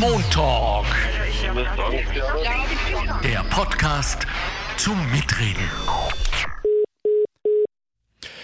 [0.00, 0.86] Montalk.
[3.22, 4.26] Der Podcast
[4.76, 5.68] zum Mitreden.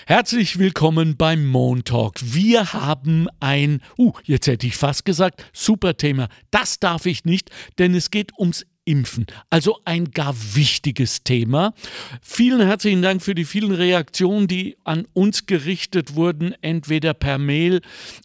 [0.07, 2.17] Herzlich willkommen beim Montalk.
[2.23, 6.29] Wir haben ein, uh, jetzt hätte ich fast gesagt, super Thema.
[6.51, 9.27] Das darf ich nicht, denn es geht ums Impfen.
[9.51, 11.75] Also ein gar wichtiges Thema.
[12.23, 17.83] Vielen herzlichen Dank für die vielen Reaktionen, die an uns gerichtet wurden, entweder per Mail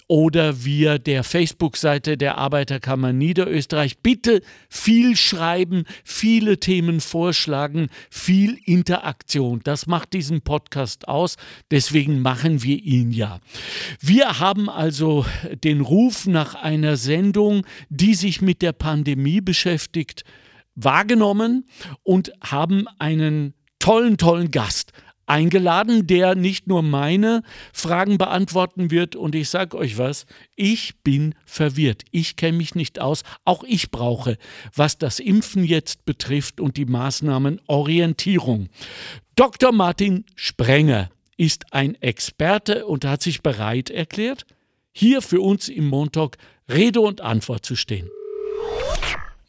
[0.07, 3.97] oder via der Facebook-Seite der Arbeiterkammer Niederösterreich.
[3.97, 9.59] Bitte viel schreiben, viele Themen vorschlagen, viel Interaktion.
[9.65, 11.35] Das macht diesen Podcast aus.
[11.71, 13.41] Deswegen machen wir ihn ja.
[13.99, 15.25] Wir haben also
[15.61, 20.23] den Ruf nach einer Sendung, die sich mit der Pandemie beschäftigt
[20.75, 21.65] wahrgenommen
[22.03, 24.91] und haben einen tollen, tollen Gast
[25.25, 29.15] eingeladen, der nicht nur meine Fragen beantworten wird.
[29.15, 32.03] Und ich sage euch was, ich bin verwirrt.
[32.11, 33.23] Ich kenne mich nicht aus.
[33.45, 34.37] Auch ich brauche,
[34.75, 38.69] was das Impfen jetzt betrifft und die Maßnahmen Orientierung.
[39.35, 39.71] Dr.
[39.71, 44.45] Martin Sprenger ist ein Experte und hat sich bereit erklärt,
[44.91, 46.37] hier für uns im Montalk
[46.71, 48.09] Rede und Antwort zu stehen.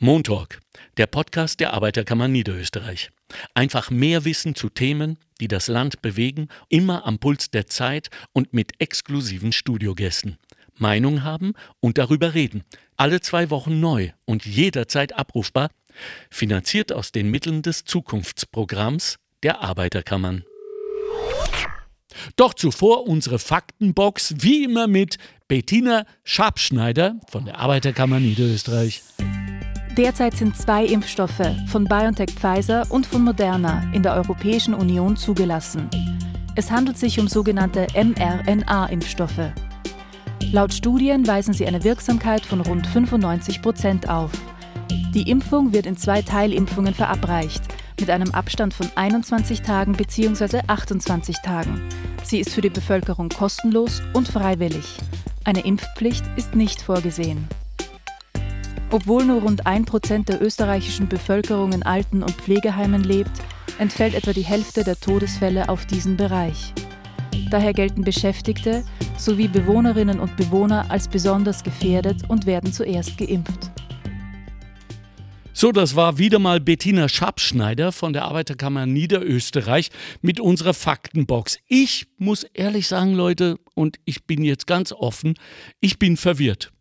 [0.05, 0.61] Montalk,
[0.99, 3.11] der Podcast der Arbeiterkammer Niederösterreich.
[3.55, 8.53] Einfach mehr Wissen zu Themen, die das Land bewegen, immer am Puls der Zeit und
[8.53, 10.37] mit exklusiven Studiogästen.
[10.77, 12.65] Meinung haben und darüber reden.
[12.99, 15.71] Alle zwei Wochen neu und jederzeit abrufbar.
[16.29, 20.45] Finanziert aus den Mitteln des Zukunftsprogramms der Arbeiterkammern.
[22.37, 25.17] Doch zuvor unsere Faktenbox, wie immer mit
[25.49, 29.03] Bettina Schabschneider von der Arbeiterkammer Niederösterreich.
[29.97, 35.89] Derzeit sind zwei Impfstoffe von BioNTech Pfizer und von Moderna in der Europäischen Union zugelassen.
[36.57, 39.53] Es handelt sich um sogenannte mRNA-Impfstoffe.
[40.51, 44.33] Laut Studien weisen sie eine Wirksamkeit von rund 95 Prozent auf.
[45.15, 47.63] Die Impfung wird in zwei Teilimpfungen verabreicht,
[48.01, 50.63] mit einem Abstand von 21 Tagen bzw.
[50.67, 51.81] 28 Tagen.
[52.25, 54.99] Sie ist für die Bevölkerung kostenlos und freiwillig.
[55.45, 57.47] Eine Impfpflicht ist nicht vorgesehen.
[58.91, 63.33] Obwohl nur rund ein Prozent der österreichischen Bevölkerung in Alten- und Pflegeheimen lebt,
[63.79, 66.73] entfällt etwa die Hälfte der Todesfälle auf diesen Bereich.
[67.51, 68.85] Daher gelten Beschäftigte
[69.17, 73.71] sowie Bewohnerinnen und Bewohner als besonders gefährdet und werden zuerst geimpft.
[75.57, 79.91] So, das war wieder mal Bettina Schabschneider von der Arbeiterkammer Niederösterreich
[80.21, 81.59] mit unserer Faktenbox.
[81.69, 85.35] Ich muss ehrlich sagen, Leute, und ich bin jetzt ganz offen,
[85.81, 86.74] ich bin verwirrt.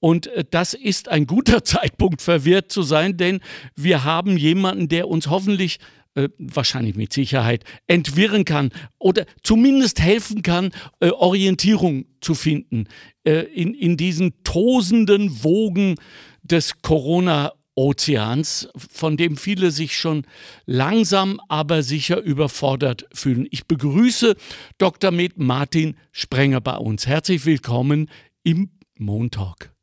[0.00, 3.40] Und äh, das ist ein guter Zeitpunkt, verwirrt zu sein, denn
[3.74, 5.78] wir haben jemanden, der uns hoffentlich
[6.14, 10.70] äh, wahrscheinlich mit Sicherheit entwirren kann oder zumindest helfen kann,
[11.00, 12.88] äh, Orientierung zu finden
[13.24, 15.96] in, in diesen tosenden Wogen
[16.44, 20.26] des Corona- Ozeans, von dem viele sich schon
[20.64, 23.46] langsam, aber sicher überfordert fühlen.
[23.50, 24.34] Ich begrüße
[24.78, 25.10] Dr.
[25.10, 27.06] Med Martin Sprenger bei uns.
[27.06, 28.10] Herzlich willkommen
[28.42, 29.75] im Montag.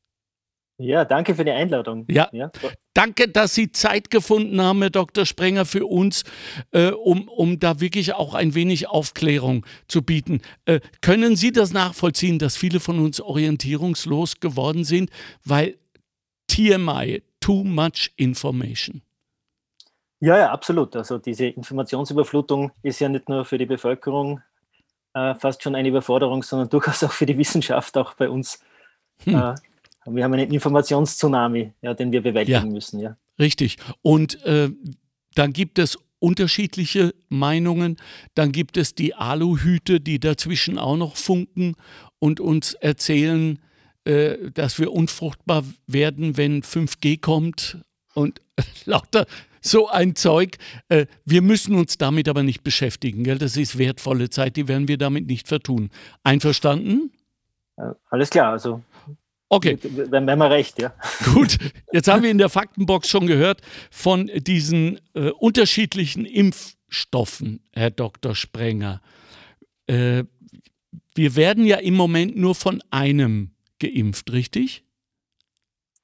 [0.83, 2.05] Ja, danke für die Einladung.
[2.09, 2.51] Ja, ja.
[2.94, 5.25] danke, dass Sie Zeit gefunden haben, Herr Dr.
[5.25, 6.25] Sprenger, für uns,
[6.71, 10.41] äh, um, um da wirklich auch ein wenig Aufklärung zu bieten.
[10.66, 15.09] Äh, können Sie das nachvollziehen, dass viele von uns orientierungslos geworden sind,
[15.45, 15.77] weil
[16.47, 19.01] TMI, too much information?
[20.19, 20.97] Ja, ja, absolut.
[20.97, 24.41] Also diese Informationsüberflutung ist ja nicht nur für die Bevölkerung
[25.13, 28.59] äh, fast schon eine Überforderung, sondern durchaus auch für die Wissenschaft, auch bei uns.
[29.23, 29.55] Hm äh,
[30.06, 33.00] wir haben einen Informationstsunami, ja, den wir bewältigen ja, müssen.
[33.00, 33.18] Ja.
[33.40, 33.78] Richtig.
[34.02, 34.69] Und äh,
[35.36, 37.97] dann gibt es unterschiedliche Meinungen.
[38.34, 41.75] Dann gibt es die Aluhüte, die dazwischen auch noch funken
[42.19, 43.59] und uns erzählen,
[44.06, 47.78] äh, dass wir unfruchtbar werden, wenn 5G kommt
[48.14, 48.41] und
[48.85, 49.25] lauter
[49.62, 50.58] so ein Zeug.
[50.90, 53.24] Äh, wir müssen uns damit aber nicht beschäftigen.
[53.24, 53.38] Gell?
[53.38, 55.90] Das ist wertvolle Zeit, die werden wir damit nicht vertun.
[56.24, 57.12] Einverstanden?
[58.09, 58.81] Alles klar, also
[59.53, 59.78] Okay.
[60.09, 60.94] Dann wären wir recht, ja.
[61.34, 61.58] Gut,
[61.91, 63.61] jetzt haben wir in der Faktenbox schon gehört
[63.91, 68.35] von diesen äh, unterschiedlichen Impfstoffen, Herr Dr.
[68.35, 69.02] Sprenger.
[69.85, 70.23] Äh,
[71.16, 74.84] wir werden ja im Moment nur von einem geimpft, richtig?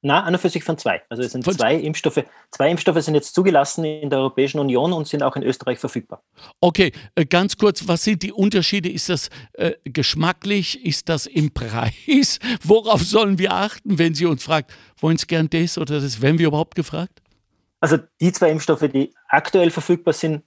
[0.02, 1.02] Na, an und für sich von zwei.
[1.10, 2.24] Also es sind von zwei Impfstoffe.
[2.52, 6.24] Zwei Impfstoffe sind jetzt zugelassen in der Europäischen Union und sind auch in Österreich verfügbar.
[6.62, 8.90] Okay, äh, ganz kurz, was sind die Unterschiede?
[8.90, 10.86] Ist das äh, geschmacklich?
[10.86, 12.40] Ist das im Preis?
[12.64, 16.22] Worauf sollen wir achten, wenn Sie uns fragt, wollen Sie gern das oder das?
[16.22, 17.22] Werden wir überhaupt gefragt?
[17.82, 20.44] Also die zwei Impfstoffe, die aktuell verfügbar sind,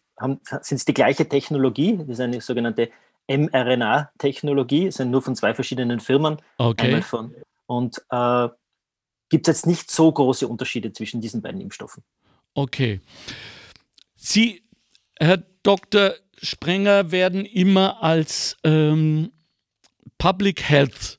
[0.62, 1.98] sind es die gleiche Technologie.
[1.98, 2.90] Das ist eine sogenannte
[3.28, 4.90] mRNA-Technologie.
[4.90, 6.38] sind nur von zwei verschiedenen Firmen.
[6.58, 7.02] Okay.
[7.02, 7.34] Von,
[7.66, 8.48] und äh,
[9.32, 12.04] gibt es jetzt nicht so große Unterschiede zwischen diesen beiden Impfstoffen.
[12.52, 13.00] Okay.
[14.14, 14.62] Sie,
[15.18, 16.12] Herr Dr.
[16.36, 19.32] Sprenger, werden immer als ähm,
[20.18, 21.18] Public Health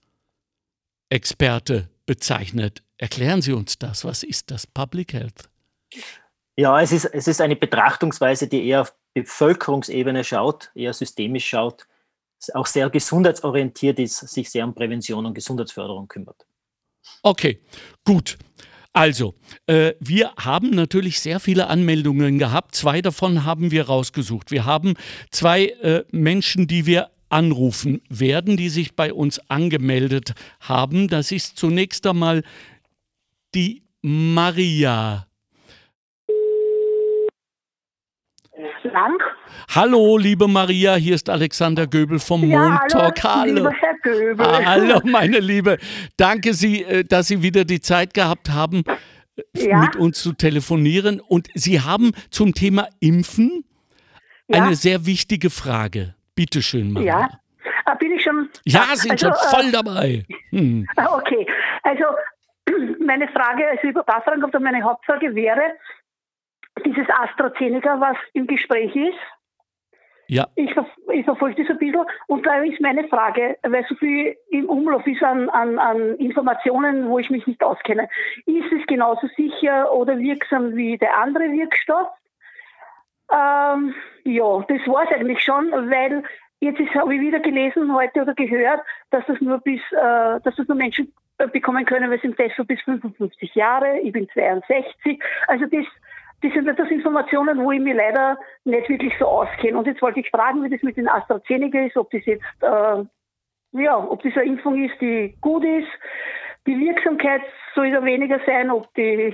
[1.09, 2.83] Experte bezeichnet.
[2.97, 4.05] Erklären Sie uns das.
[4.05, 5.49] Was ist das Public Health?
[6.55, 11.87] Ja, es ist, es ist eine Betrachtungsweise, die eher auf Bevölkerungsebene schaut, eher systemisch schaut,
[12.53, 16.45] auch sehr gesundheitsorientiert ist, sich sehr um Prävention und Gesundheitsförderung kümmert.
[17.21, 17.59] Okay,
[18.03, 18.37] gut.
[18.93, 19.33] Also,
[19.65, 22.75] äh, wir haben natürlich sehr viele Anmeldungen gehabt.
[22.75, 24.51] Zwei davon haben wir rausgesucht.
[24.51, 24.93] Wir haben
[25.31, 31.07] zwei äh, Menschen, die wir anrufen werden, die sich bei uns angemeldet haben.
[31.07, 32.43] Das ist zunächst einmal
[33.55, 35.27] die Maria.
[38.83, 39.17] Lang.
[39.73, 43.23] Hallo, liebe Maria, hier ist Alexander Göbel vom Ja, Montalk.
[43.23, 44.45] hallo, lieber Herr Göbel.
[44.45, 45.77] Ah, Hallo, meine Liebe.
[46.17, 48.83] Danke Sie, äh, dass Sie wieder die Zeit gehabt haben,
[49.55, 49.79] äh, Ja.
[49.81, 51.19] mit uns zu telefonieren.
[51.19, 53.63] Und Sie haben zum Thema Impfen
[54.47, 54.63] Ja.
[54.63, 56.15] eine sehr wichtige Frage.
[56.35, 57.19] Bitte schön, Maria.
[57.19, 57.29] Ja.
[57.85, 58.49] Ah, bin ich schon?
[58.65, 60.25] Ja, sind also, schon äh, voll dabei.
[60.51, 60.87] Hm.
[60.95, 61.45] Ah, Okay,
[61.83, 62.03] also
[63.05, 65.61] meine Frage, also über das Fragen kommt, meine Hauptfrage wäre,
[66.85, 69.19] dieses AstraZeneca, was im Gespräch ist,
[70.27, 70.73] Ja, ich,
[71.11, 75.05] ich verfolge das ein bisschen und da ist meine Frage, weil so viel im Umlauf
[75.05, 78.07] ist an, an, an Informationen, wo ich mich nicht auskenne.
[78.45, 82.07] Ist es genauso sicher oder wirksam wie der andere Wirkstoff?
[83.31, 83.93] Ähm,
[84.23, 86.23] ja, das war es eigentlich schon, weil
[86.59, 88.81] jetzt habe ich wieder gelesen heute oder gehört,
[89.11, 92.35] dass das nur bis, äh, dass das nur Menschen äh, bekommen können, weil sie im
[92.35, 95.21] Test so bis 55 Jahre, ich bin 62.
[95.47, 95.85] Also das,
[96.43, 99.77] das sind das Informationen, wo ich mir leider nicht wirklich so auskenne.
[99.77, 103.03] Und jetzt wollte ich fragen, wie das mit den AstraZeneca ist, ob das jetzt, äh,
[103.81, 105.87] ja, ob das eine Impfung ist, die gut ist.
[106.67, 107.41] Die Wirksamkeit
[107.75, 109.33] soll ja weniger sein, ob die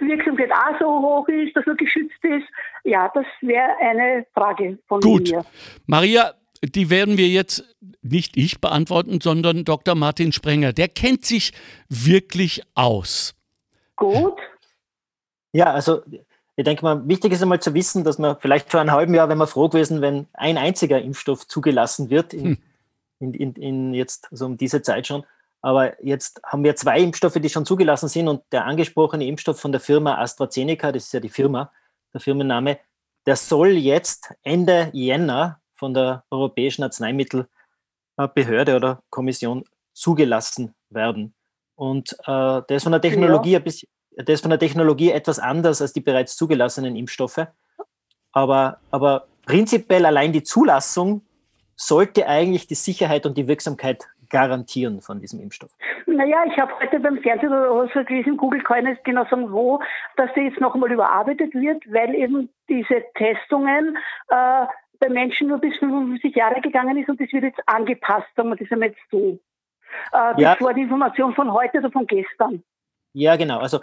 [0.00, 2.46] Wirksamkeit auch so hoch ist, dass er geschützt ist.
[2.84, 5.30] Ja, das wäre eine Frage von gut.
[5.30, 5.44] mir.
[5.86, 9.94] Maria, die werden wir jetzt nicht ich beantworten, sondern Dr.
[9.96, 10.72] Martin Sprenger.
[10.72, 11.52] Der kennt sich
[11.88, 13.34] wirklich aus.
[13.96, 14.38] Gut.
[15.52, 16.02] Ja, also
[16.58, 19.28] ich denke mal, wichtig ist einmal zu wissen, dass man vielleicht vor einem halben Jahr,
[19.28, 22.58] wenn man froh gewesen, wenn ein einziger Impfstoff zugelassen wird, in, Hm.
[23.20, 25.24] in, in, in jetzt so um diese Zeit schon.
[25.62, 29.70] Aber jetzt haben wir zwei Impfstoffe, die schon zugelassen sind und der angesprochene Impfstoff von
[29.70, 31.70] der Firma AstraZeneca, das ist ja die Firma,
[32.12, 32.80] der Firmenname,
[33.24, 39.62] der soll jetzt Ende Jänner von der Europäischen Arzneimittelbehörde oder Kommission
[39.92, 41.34] zugelassen werden.
[41.76, 45.38] Und äh, der ist von der Technologie ein bisschen, der ist von der Technologie etwas
[45.38, 47.46] anders als die bereits zugelassenen Impfstoffe.
[48.32, 51.22] Aber, aber prinzipiell allein die Zulassung
[51.76, 55.70] sollte eigentlich die Sicherheit und die Wirksamkeit garantieren von diesem Impfstoff.
[56.06, 59.80] Naja, ich habe heute beim Fernsehen oder so gelesen, Google kann nicht genau sagen, wo,
[60.16, 63.96] dass der jetzt nochmal überarbeitet wird, weil eben diese Testungen
[64.28, 64.66] äh,
[65.00, 68.56] bei Menschen nur bis 55 Jahre gegangen ist und das wird jetzt angepasst, sagen wir
[68.56, 69.38] das einmal jetzt so.
[70.12, 70.56] Äh, das Ja.
[70.60, 72.62] war die Information von heute oder von gestern.
[73.14, 73.60] Ja, genau.
[73.60, 73.80] Also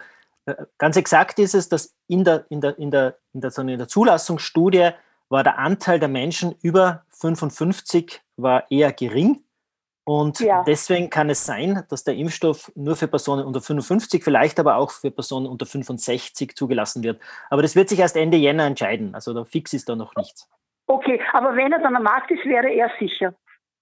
[0.77, 3.88] ganz exakt ist es, dass in der, in der, in der, in der, in der
[3.88, 4.89] Zulassungsstudie
[5.30, 9.42] war der Anteil der Menschen über 55 war eher gering.
[10.07, 10.63] Und Ja.
[10.63, 14.92] deswegen kann es sein, dass der Impfstoff nur für Personen unter 55, vielleicht aber auch
[14.92, 17.19] für Personen unter 65 zugelassen wird.
[17.50, 19.15] Aber das wird sich erst Ende Jänner entscheiden.
[19.15, 20.48] Also da fix ist da noch nichts.
[20.86, 23.34] Okay, aber wenn er dann am Markt ist, wäre er sicher.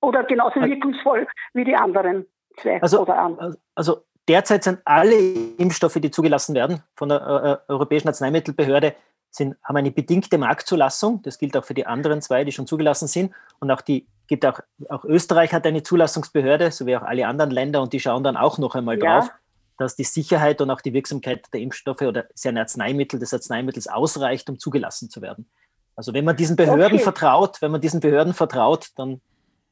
[0.02, 2.26] Oder genauso wirkungsvoll wie die anderen
[2.58, 3.58] zwei Also, oder an.
[3.76, 5.16] also derzeit sind alle
[5.58, 8.96] Impfstoffe, die zugelassen werden von der äh, Europäischen Arzneimittelbehörde,
[9.30, 11.22] sind, haben eine bedingte Marktzulassung.
[11.24, 13.34] Das gilt auch für die anderen zwei, die schon zugelassen sind.
[13.60, 17.50] Und auch die gibt auch, auch Österreich hat eine Zulassungsbehörde, so wie auch alle anderen
[17.52, 19.20] Länder, und die schauen dann auch noch einmal Ja.
[19.22, 19.32] drauf,
[19.78, 24.50] dass die Sicherheit und auch die Wirksamkeit der Impfstoffe oder seine Arzneimittel des Arzneimittels ausreicht,
[24.50, 25.50] um zugelassen zu werden.
[25.96, 27.04] Also wenn man diesen Behörden Okay.
[27.04, 29.20] vertraut, wenn man diesen Behörden vertraut, dann,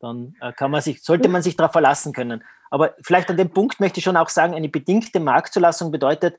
[0.01, 2.43] dann äh, kann man sich, sollte man sich darauf verlassen können.
[2.69, 6.37] Aber vielleicht an dem Punkt möchte ich schon auch sagen, eine bedingte Marktzulassung bedeutet,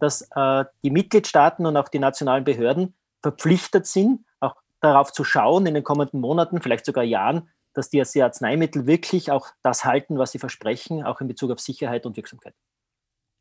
[0.00, 5.66] dass äh, die Mitgliedstaaten und auch die nationalen Behörden verpflichtet sind, auch darauf zu schauen
[5.66, 10.18] in den kommenden Monaten, vielleicht sogar Jahren, dass die die Arzneimittel wirklich auch das halten,
[10.18, 12.54] was sie versprechen, auch in Bezug auf Sicherheit und Wirksamkeit.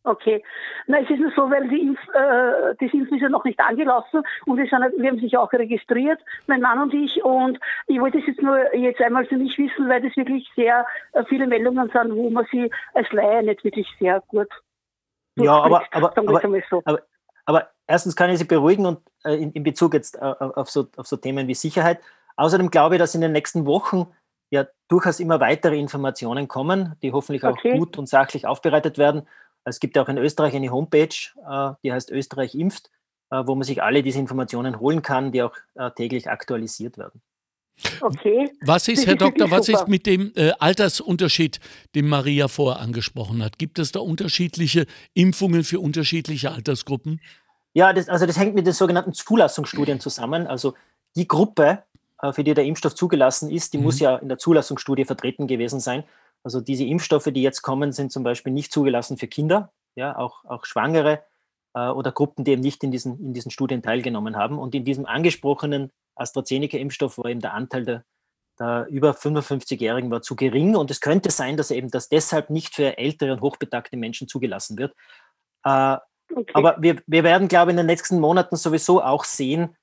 [0.04, 0.44] Okay.
[0.88, 3.60] Na, es ist nur so, weil die Impf, äh, das Impfen ist ja noch nicht
[3.60, 7.24] angelaufen und wir, sind, wir haben sich auch registriert, mein Mann und ich.
[7.24, 10.86] Und ich wollte es jetzt nur jetzt einmal für mich wissen, weil das wirklich sehr
[11.14, 14.50] äh, viele Meldungen sind, wo man sie als Laie nicht wirklich sehr gut
[15.36, 16.82] Ja, aber, aber, aber, so.
[16.84, 17.02] aber,
[17.46, 20.88] aber erstens kann ich Sie beruhigen und äh, in, in Bezug jetzt äh, auf, so,
[20.98, 22.00] auf so Themen wie Sicherheit.
[22.38, 24.08] Außerdem glaube ich, dass in den nächsten Wochen
[24.50, 27.78] ja durchaus immer weitere Informationen kommen, die hoffentlich auch Okay.
[27.78, 29.28] gut und sachlich aufbereitet werden.
[29.64, 31.08] Es gibt ja auch in Österreich eine Homepage,
[31.50, 32.90] äh, die heißt Österreich impft,
[33.30, 37.22] äh, wo man sich alle diese Informationen holen kann, die auch äh, täglich aktualisiert werden.
[38.02, 38.52] Okay.
[38.62, 41.60] Was ist, Herr Doktor, was ist mit dem äh, Altersunterschied,
[41.96, 43.58] den Maria vorher angesprochen hat?
[43.58, 47.22] Gibt es da unterschiedliche Impfungen für unterschiedliche Altersgruppen?
[47.74, 50.46] Ja, das, also das hängt mit den sogenannten Zulassungsstudien zusammen.
[50.48, 50.74] Also
[51.16, 51.84] die Gruppe,
[52.22, 53.84] äh, für die der Impfstoff zugelassen ist, die Mhm.
[53.84, 56.04] muss ja in der Zulassungsstudie vertreten gewesen sein.
[56.44, 60.46] Also diese Impfstoffe, die jetzt kommen, sind zum Beispiel nicht zugelassen für Kinder, ja, auch,
[60.46, 61.24] auch Schwangere
[61.74, 64.58] äh, oder Gruppen, die eben nicht in diesen, in diesen Studien teilgenommen haben.
[64.58, 68.04] Und in diesem angesprochenen AstraZeneca-Impfstoff war eben der Anteil der,
[68.60, 70.76] der über 55-Jährigen war zu gering.
[70.76, 74.78] Und es könnte sein, dass eben das deshalb nicht für ältere und hochbetagte Menschen zugelassen
[74.78, 74.96] wird.
[75.64, 75.98] Äh,
[76.34, 76.52] okay.
[76.54, 79.76] aber wir, wir werden, glaube ich, in den nächsten Monaten sowieso auch sehen,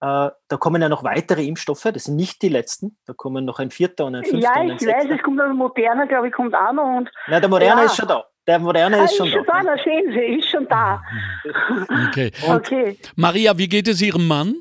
[0.00, 3.70] da kommen ja noch weitere Impfstoffe, das sind nicht die letzten, da kommen noch ein
[3.70, 5.14] vierter und ein fünfter ja, und ein ich weiß, sechster.
[5.16, 6.96] es kommt noch ein moderner, glaube ich, kommt auch noch.
[6.98, 7.86] Und Na, der Moderne Ja.
[7.86, 8.24] ist schon da.
[8.46, 9.38] Der Moderne ah, ist schon da.
[9.46, 11.02] da, na, sehen Sie, ist schon da.
[12.08, 12.32] Okay.
[12.48, 12.98] Okay.
[13.16, 14.54] Maria, wie geht es Ihrem Mann?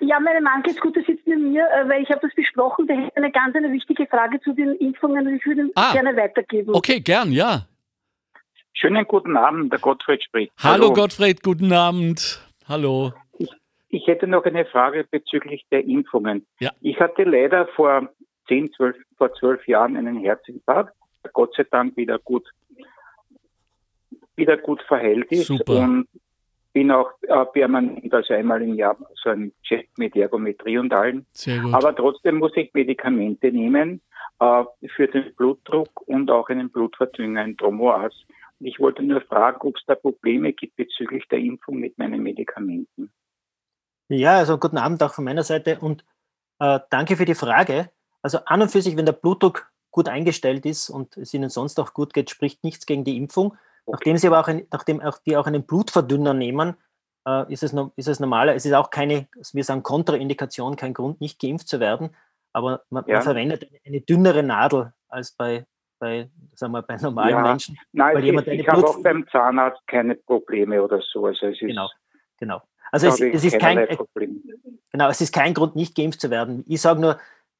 [0.00, 2.86] Ja, meinem Mann geht's gut, der sitzt neben mir, äh, weil ich habe das besprochen,
[2.86, 5.92] der hätte eine ganz eine wichtige Frage zu den Impfungen und ich würde ihn Ah.
[5.92, 6.74] gerne weitergeben.
[6.74, 7.66] Okay, gern, ja.
[8.74, 10.52] Schönen guten Abend, der Gottfried spricht.
[10.62, 12.40] Hallo, Gottfried, guten Abend.
[12.68, 13.12] Hallo.
[13.88, 16.46] Ich hätte noch eine Frage bezüglich der Impfungen.
[16.60, 16.70] Ja.
[16.80, 18.08] Ich hatte leider vor
[18.48, 22.46] 10, 12, vor zwölf Jahren einen Herzinfarkt, der Gott sei Dank wieder gut,
[24.36, 25.80] wieder gut verheilt ist Super.
[25.80, 26.08] und
[26.72, 31.24] bin auch äh, permanent, also einmal im Jahr, so ein Check mit Ergometrie und allem.
[31.32, 31.74] Sehr gut.
[31.74, 34.00] Aber trotzdem muss ich Medikamente nehmen
[34.38, 34.64] äh,
[34.94, 38.12] für den Blutdruck und auch einen Blutverdünger, ein Dromoas.
[38.60, 42.22] Und ich wollte nur fragen, ob es da Probleme gibt bezüglich der Impfung mit meinen
[42.22, 43.10] Medikamenten.
[44.08, 46.04] Ja, also guten Abend auch von meiner Seite und
[46.60, 47.90] äh, danke für die Frage.
[48.22, 51.78] Also an und für sich, wenn der Blutdruck gut eingestellt ist und es Ihnen sonst
[51.78, 53.56] auch gut geht, spricht nichts gegen die Impfung.
[53.86, 56.76] Nachdem Sie aber auch, ein, nachdem auch die auch einen Blutverdünner nehmen,
[57.26, 58.54] äh, ist, es, ist es normaler.
[58.54, 62.14] Es ist auch keine, wir sagen Kontraindikation, kein Grund, nicht geimpft zu werden.
[62.52, 63.14] Aber man, Ja.
[63.16, 65.66] man verwendet eine, eine dünnere Nadel als bei,
[65.98, 67.42] bei, sagen wir, bei normalen Ja.
[67.42, 67.78] Menschen.
[67.92, 71.26] Nein, eine ich habe auch beim Zahnarzt keine Probleme oder so.
[71.26, 71.88] Also es ist, Genau,
[72.38, 72.62] genau.
[72.90, 74.40] Also es, es ist kein, Probleme.
[74.92, 76.64] Genau, es ist kein Grund, nicht geimpft zu werden.
[76.66, 77.18] Ich sage nur,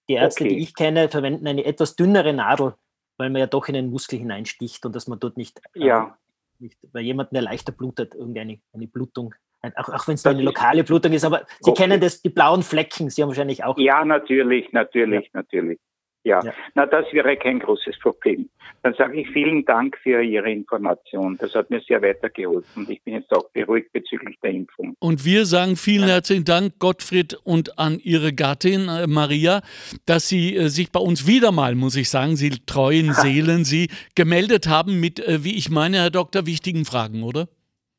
[0.09, 0.55] die Ärzte, Okay.
[0.55, 2.75] die ich kenne, verwenden eine etwas dünnere Nadel,
[3.19, 6.17] weil man ja doch in den Muskel hineinsticht und dass man dort nicht, äh, Ja,
[6.59, 9.35] nicht bei jemandem, der leichter blutet, irgendeine eine Blutung,
[9.75, 11.83] auch, auch wenn es nur eine lokale Blutung ist, aber Sie Okay.
[11.83, 13.77] kennen das, die blauen Flecken, Sie haben wahrscheinlich auch.
[13.79, 15.79] ja, natürlich, natürlich, natürlich.
[16.25, 16.43] Ja.
[16.45, 16.53] Ja.
[16.75, 18.49] na das wäre kein großes Problem.
[18.83, 21.37] Dann sage ich vielen Dank für Ihre Information.
[21.39, 24.95] Das hat mir sehr weitergeholfen und ich bin jetzt auch beruhigt bezüglich der Impfung.
[25.01, 29.63] Und wir sagen vielen herzlichen Dank, Gottfried, und an Ihre Gattin äh, Maria,
[30.07, 33.89] dass Sie äh, sich bei uns wieder mal, muss ich sagen, Sie treuen Seelen, Sie
[34.15, 37.49] gemeldet haben mit, äh, wie ich meine, Herr Doktor, wichtigen Fragen, oder?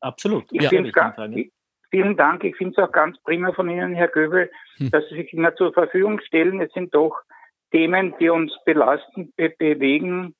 [0.00, 0.44] Absolut.
[0.52, 0.68] Ich Ja.
[0.70, 1.50] finde es Wichtige ganz, Frage.
[1.90, 2.44] vielen Dank.
[2.44, 4.90] Ich finde es auch ganz prima von Ihnen, Herr Göbel, Hm.
[4.90, 6.60] dass Sie sich immer zur Verfügung stellen.
[6.60, 7.14] Es sind doch
[7.70, 10.34] Themen, die uns belasten, be bewegen,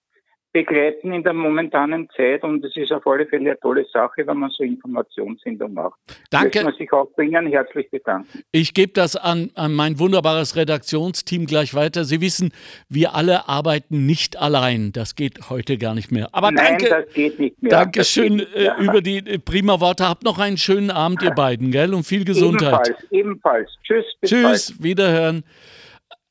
[0.53, 2.43] begleiten in der momentanen Zeit.
[2.43, 5.99] Und es ist auf alle Fälle eine tolle Sache, wenn man so Informationssendung macht.
[6.31, 6.47] Danke.
[6.47, 8.43] Möchte man sich auch bei Ihnen herzlich bedanken.
[8.51, 12.05] Ich gebe das an, an mein wunderbares Redaktionsteam gleich weiter.
[12.05, 12.53] Sie wissen,
[12.89, 14.93] wir alle arbeiten nicht allein.
[14.93, 16.29] Das geht heute gar nicht mehr.
[16.33, 16.89] Aber Nein, danke.
[16.89, 17.71] das geht nicht mehr.
[17.71, 18.89] Dankeschön geht äh, nicht mehr.
[18.89, 20.09] über die äh, prima Worte.
[20.09, 21.95] Habt noch einen schönen Abend, ihr beiden, gell?
[21.95, 22.89] Und viel Gesundheit.
[22.89, 23.71] Ebenfalls, ebenfalls.
[23.85, 24.05] Tschüss.
[24.21, 24.43] Bis bald.
[24.43, 25.45] Tschüss, wiederhören.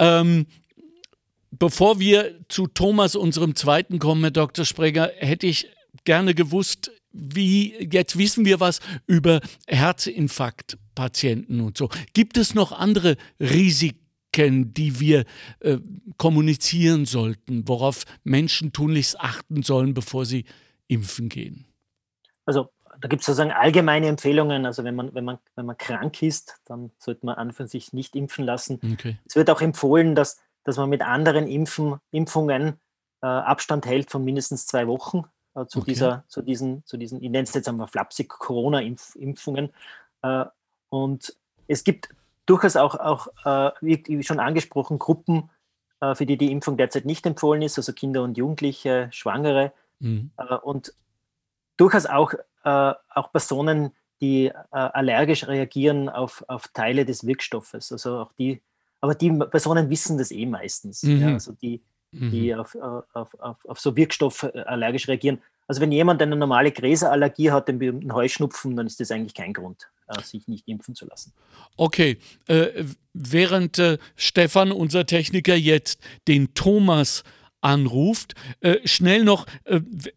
[0.01, 0.45] Ähm,
[1.59, 4.65] bevor wir zu Thomas, unserem zweiten kommen, Herr Dr.
[4.65, 5.69] Sprenger, hätte ich
[6.05, 11.89] gerne gewusst, wie, jetzt wissen wir was über Herzinfarktpatienten und so.
[12.13, 15.25] Gibt es noch andere Risiken, die wir
[15.59, 15.77] äh,
[16.17, 20.45] kommunizieren sollten, worauf Menschen tunlichst achten sollen, bevor sie
[20.87, 21.65] impfen gehen?
[22.45, 22.69] Also
[23.01, 24.65] da gibt es sozusagen allgemeine Empfehlungen.
[24.65, 27.67] Also wenn man, wenn man, wenn man krank ist, dann sollte man an und für
[27.67, 28.79] sich nicht impfen lassen.
[28.93, 29.17] Okay.
[29.25, 30.39] Es wird auch empfohlen, dass,
[30.69, 32.79] dass man mit anderen Impfen, Impfungen
[33.21, 35.23] äh, Abstand hält von mindestens zwei Wochen
[35.55, 35.91] äh, zu, Okay.
[35.91, 39.71] dieser, zu, diesen, zu diesen, ich nenne es jetzt einmal flapsig Corona-Impfungen.
[40.21, 40.45] Äh,
[40.89, 41.35] und
[41.67, 42.09] es gibt
[42.45, 45.49] durchaus auch, auch äh, wie, schon angesprochen, Gruppen,
[46.01, 50.31] äh, für die die Impfung derzeit nicht empfohlen ist, also Kinder und Jugendliche, Schwangere Mhm.
[50.63, 50.93] und
[51.75, 52.31] durchaus auch,
[52.63, 57.91] auch Personen, die allergisch reagieren auf, auf Teile des Wirkstoffes.
[57.91, 58.61] Also auch die,
[59.01, 61.03] aber die Personen wissen das eh meistens.
[61.03, 61.21] Mhm.
[61.21, 62.31] Ja, also die, Mhm.
[62.31, 65.39] die auf, äh, auf, auf, auf so Wirkstoffe äh, allergisch reagieren.
[65.67, 69.53] Also wenn jemand eine normale Gräserallergie hat, den berühmten Heuschnupfen, dann ist das eigentlich kein
[69.53, 71.33] Grund, äh, sich nicht impfen zu lassen.
[71.77, 77.23] Okay, äh, während äh, Stefan, unser Techniker, jetzt den Thomas
[77.61, 79.45] anruft, äh, schnell noch,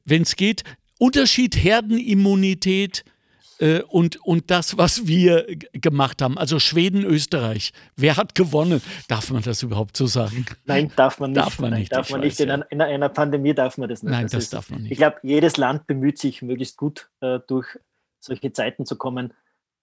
[0.04, 0.64] wenn es geht,
[0.98, 3.04] Unterschied Herdenimmunität
[3.58, 6.38] äh, und, und das, was wir gemacht haben.
[6.38, 7.72] Also Schweden, Österreich.
[7.96, 8.82] Wer hat gewonnen?
[9.08, 10.46] Darf man das überhaupt so sagen?
[10.64, 11.44] Nein, darf man nicht.
[11.44, 12.40] Darf man Nein, nicht, darf man weiß, nicht.
[12.40, 12.54] In, ja.
[12.54, 14.12] einer, in einer Pandemie darf man das nicht.
[14.12, 14.92] Nein, das ist, darf man nicht.
[14.92, 17.78] Ich glaube, jedes Land bemüht sich, möglichst gut äh, durch
[18.20, 19.32] solche Zeiten zu kommen.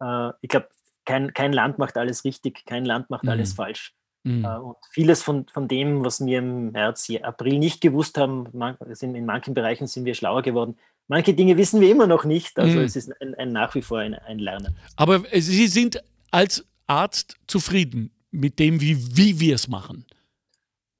[0.01, 0.69] Äh, ich glaube,
[1.05, 3.29] kein, kein Land macht alles richtig, kein Land macht Mhm.
[3.29, 3.95] alles falsch.
[4.23, 4.45] Mhm.
[4.45, 8.77] Äh, und vieles von, von dem, was wir im März, April nicht gewusst haben, man,
[8.89, 10.77] sind, in manchen Bereichen sind wir schlauer geworden.
[11.09, 12.57] Manche Dinge wissen wir immer noch nicht.
[12.57, 12.85] Also Mhm.
[12.85, 14.77] es ist ein, ein nach wie vor ein, ein Lernen.
[14.95, 16.01] Aber Sie sind
[16.31, 20.05] als Arzt zufrieden mit dem, wie, wie wir es machen.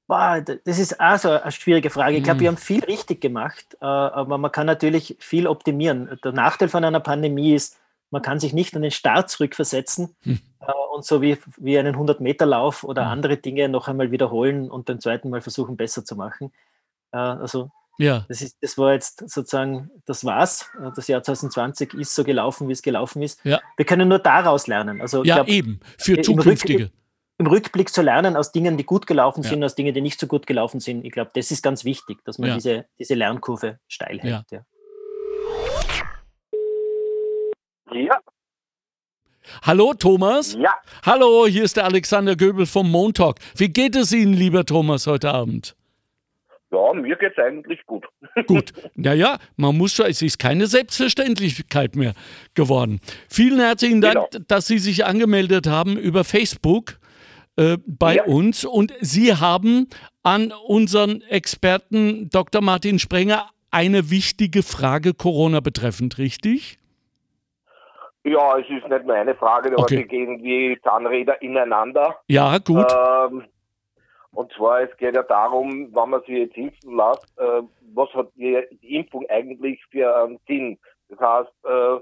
[0.08, 2.18] Boah, das ist auch so eine schwierige Frage.
[2.18, 2.42] Ich glaube, Mhm.
[2.42, 6.20] wir haben viel richtig gemacht, äh, aber man kann natürlich viel optimieren.
[6.24, 7.78] Der Nachteil von einer Pandemie ist,
[8.10, 10.40] man kann sich nicht an den Start zurückversetzen Hm.
[10.62, 13.12] äh, und so wie, wie einen 100-Meter-Lauf oder Hm.
[13.12, 16.52] andere Dinge noch einmal wiederholen und beim zweiten Mal versuchen, besser zu machen.
[17.12, 20.70] Äh, also Ja, das, ist, das war jetzt sozusagen, das war's.
[20.82, 23.44] Äh, Das Jahr 2020 ist so gelaufen, wie es gelaufen ist.
[23.44, 23.60] Ja.
[23.78, 25.02] Wir können nur daraus lernen.
[25.02, 25.80] Also ich ja glaub, eben.
[25.98, 26.92] Für im Rück- zukünftige.
[27.38, 29.50] im Rückblick zu lernen aus Dingen, die gut gelaufen Ja.
[29.50, 31.04] sind, aus Dingen, die nicht so gut gelaufen sind.
[31.06, 32.56] Ich glaube, das ist ganz wichtig, dass man Ja.
[32.56, 34.46] diese, diese Lernkurve steil hält.
[34.52, 34.62] Ja.
[37.92, 38.20] Ja,
[39.64, 40.54] Hallo Thomas.
[40.54, 43.40] ja, Hallo, hier ist der Alexander Göbel vom Montalk.
[43.56, 45.76] Wie geht es Ihnen, lieber Thomas, heute Abend?
[46.72, 48.06] Ja, mir geht's eigentlich gut.
[48.48, 52.14] Gut, naja, man muss schon, es ist keine Selbstverständlichkeit mehr
[52.54, 53.00] geworden.
[53.30, 54.44] Vielen herzlichen Dank, Genau.
[54.48, 57.00] dass Sie sich angemeldet haben über Facebook
[57.58, 58.24] äh, bei Ja.
[58.26, 59.88] uns und Sie haben
[60.24, 62.62] an unseren Experten Dr.
[62.62, 66.78] Martin Sprenger eine wichtige Frage Corona betreffend, richtig?
[68.24, 70.04] Ja, es ist nicht nur eine Frage, aber Okay.
[70.06, 72.16] gehen wie Zahnräder ineinander.
[72.28, 72.86] Ja, gut.
[72.92, 73.44] Ähm,
[74.32, 77.62] und zwar, es geht ja darum, wenn man sich jetzt impfen lässt, äh,
[77.94, 80.78] was hat die, die Impfung eigentlich für einen Sinn?
[81.10, 82.00] Das heißt, äh,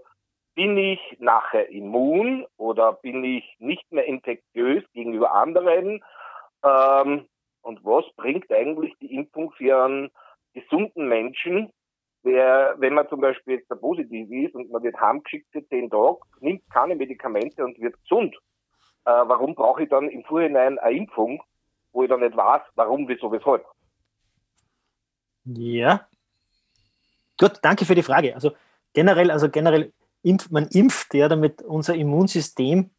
[0.56, 6.04] bin ich nachher immun oder bin ich nicht mehr infektiös gegenüber anderen?
[6.64, 7.28] Ähm,
[7.62, 10.10] und was bringt eigentlich die Impfung für einen
[10.54, 11.72] gesunden Menschen,
[12.26, 15.90] der, wenn man zum Beispiel jetzt da positiv ist und man wird heimgeschickt für zehn
[15.90, 18.36] Tage, nimmt keine Medikamente und wird gesund?
[19.06, 21.42] Äh, warum brauche ich dann im Vorhinein eine Impfung,
[21.98, 23.66] wo ich dann nicht weiß, warum, wieso, weshalb?
[25.46, 26.08] ja.
[27.40, 28.36] Gut, danke für die Frage.
[28.36, 28.52] Also
[28.94, 32.92] generell, also generell impft, man impft ja, damit unser Immunsystem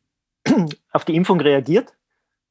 [0.93, 1.93] auf die Impfung reagiert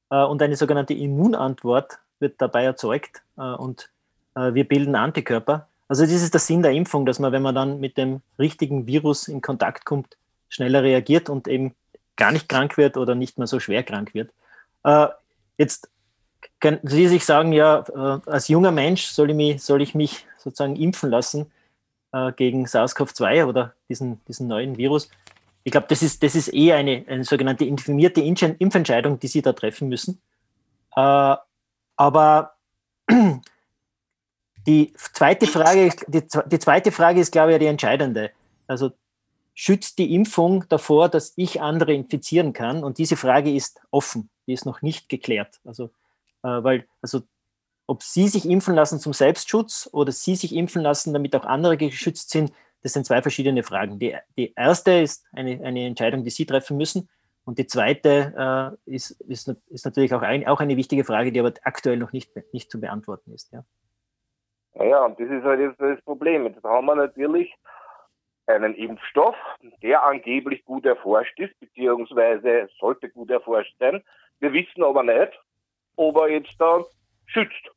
[0.10, 3.90] äh, und eine sogenannte Immunantwort wird dabei erzeugt äh, und
[4.36, 5.68] äh, wir bilden Antikörper.
[5.88, 8.88] Also das ist der Sinn der Impfung, dass man, wenn man dann mit dem richtigen
[8.88, 10.18] Virus in Kontakt kommt,
[10.50, 11.76] schneller reagiert und eben
[12.16, 14.32] gar nicht krank wird oder nicht mehr so schwer krank wird.
[14.84, 15.08] Äh,
[15.58, 15.90] jetzt
[16.60, 20.26] können Sie sich sagen, ja, äh, als junger Mensch soll ich mich, soll ich mich
[20.38, 21.52] sozusagen impfen lassen
[22.12, 25.10] äh, gegen SARS-CoV-2 oder diesen, diesen neuen Virus.
[25.64, 29.54] Ich glaube, das ist, das ist eh eine, eine sogenannte informierte Impfentscheidung, die Sie da
[29.54, 30.22] treffen müssen.
[30.96, 31.36] Äh,
[31.96, 32.56] aber
[34.68, 38.32] die zweite Frage, die, die zweite Frage ist, glaube ich, die entscheidende.
[38.68, 38.92] Also
[39.54, 42.84] schützt die Impfung davor, dass ich andere infizieren kann?
[42.84, 45.60] Und diese Frage ist offen, die ist noch nicht geklärt.
[45.66, 45.90] Also,
[46.42, 47.22] weil, also,
[47.88, 51.78] ob Sie sich impfen lassen zum Selbstschutz oder Sie sich impfen lassen, damit auch andere
[51.78, 52.52] geschützt sind,
[52.84, 54.00] das sind zwei verschiedene Fragen.
[54.00, 57.10] Die, die erste ist eine, eine Entscheidung, die Sie treffen müssen.
[57.46, 61.40] Und die zweite äh, ist, ist, ist natürlich auch, ein, auch eine wichtige Frage, die
[61.40, 63.54] aber aktuell noch nicht, nicht zu beantworten ist.
[63.54, 63.64] Ja.
[64.74, 66.46] Naja, und das ist halt jetzt das Problem.
[66.46, 67.54] Jetzt haben wir natürlich
[68.48, 69.36] einen Impfstoff,
[69.82, 74.04] der angeblich gut erforscht ist, beziehungsweise sollte gut erforscht sein.
[74.40, 75.32] Wir wissen aber nicht,
[75.98, 76.80] ob er jetzt da
[77.26, 77.70] schützt.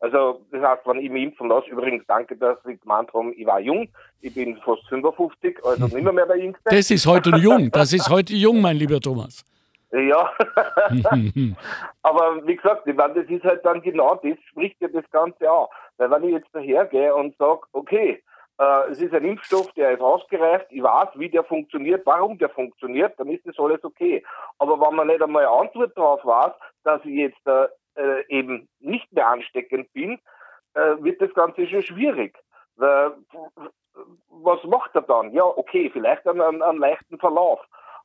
[0.00, 3.46] Also das heißt, wenn ich mich impfen lasse, übrigens danke, dass Sie gemeint haben, ich
[3.46, 3.88] war jung,
[4.20, 6.62] ich bin fast 55, also nicht mehr, der Jüngste.
[6.64, 7.70] Das ist heute jung.
[7.70, 9.44] Das ist heute jung, mein lieber Thomas.
[9.92, 10.30] Ja,
[12.02, 15.48] aber wie gesagt, ich meine, das ist halt dann genau das, spricht ja das Ganze
[15.48, 15.66] an.
[15.96, 18.22] Weil wenn ich jetzt dahergehe und sage, okay,
[18.58, 22.48] äh, es ist ein Impfstoff, der ist ausgereift, ich weiß, wie der funktioniert, warum der
[22.48, 24.24] funktioniert, dann ist das alles okay.
[24.58, 26.52] Aber wenn man nicht einmal eine Antwort darauf weiß,
[26.84, 27.66] dass ich jetzt äh,
[27.96, 30.18] äh, eben nicht mehr ansteckend bin,
[30.74, 32.36] äh, wird das Ganze schon schwierig.
[32.76, 35.32] Was macht er dann?
[35.32, 37.60] Ja, okay, vielleicht einen, einen, einen leichten Verlauf.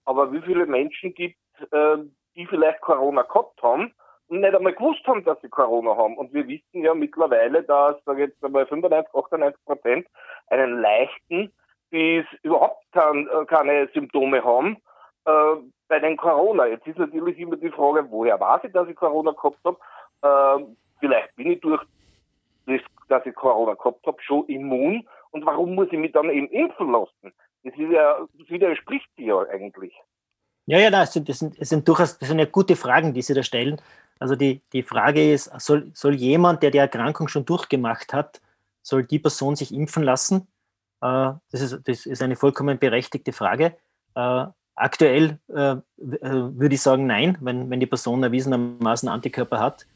[0.05, 1.37] Aber wie viele Menschen gibt
[1.71, 1.97] äh,
[2.35, 3.93] die vielleicht Corona gehabt haben
[4.39, 6.17] nicht einmal gewusst haben, dass sie Corona haben?
[6.17, 10.07] Und wir wissen ja mittlerweile, dass, sage jetzt einmal 95, 98 Prozent
[10.47, 11.51] einen leichten
[11.89, 14.77] bis überhaupt kein, äh, keine Symptome haben
[15.25, 16.65] äh, bei den Corona.
[16.65, 19.77] Jetzt ist natürlich immer die Frage, woher weiß ich, dass ich Corona gehabt habe?
[20.21, 20.65] Äh,
[20.99, 21.81] vielleicht bin ich durch
[22.65, 26.47] das, dass ich Corona gehabt habe, schon immun Und warum muss ich mich dann eben
[26.47, 27.33] impfen lassen?
[27.63, 29.93] Das, ist ja, das widerspricht sich ja eigentlich.
[30.67, 33.21] Ja, ja, das sind, das, sind, das sind durchaus das sind ja gute Fragen, die
[33.21, 33.81] Sie da stellen.
[34.21, 38.39] Also die, die Frage ist, soll, soll jemand, der die Erkrankung schon durchgemacht hat,
[38.83, 40.47] soll die Person sich impfen lassen?
[41.01, 43.75] Äh, das, ist, das ist eine vollkommen berechtigte Frage.
[44.13, 49.87] Äh, aktuell äh, würde ich sagen, nein, wenn, wenn die Person erwiesenermaßen Antikörper hat.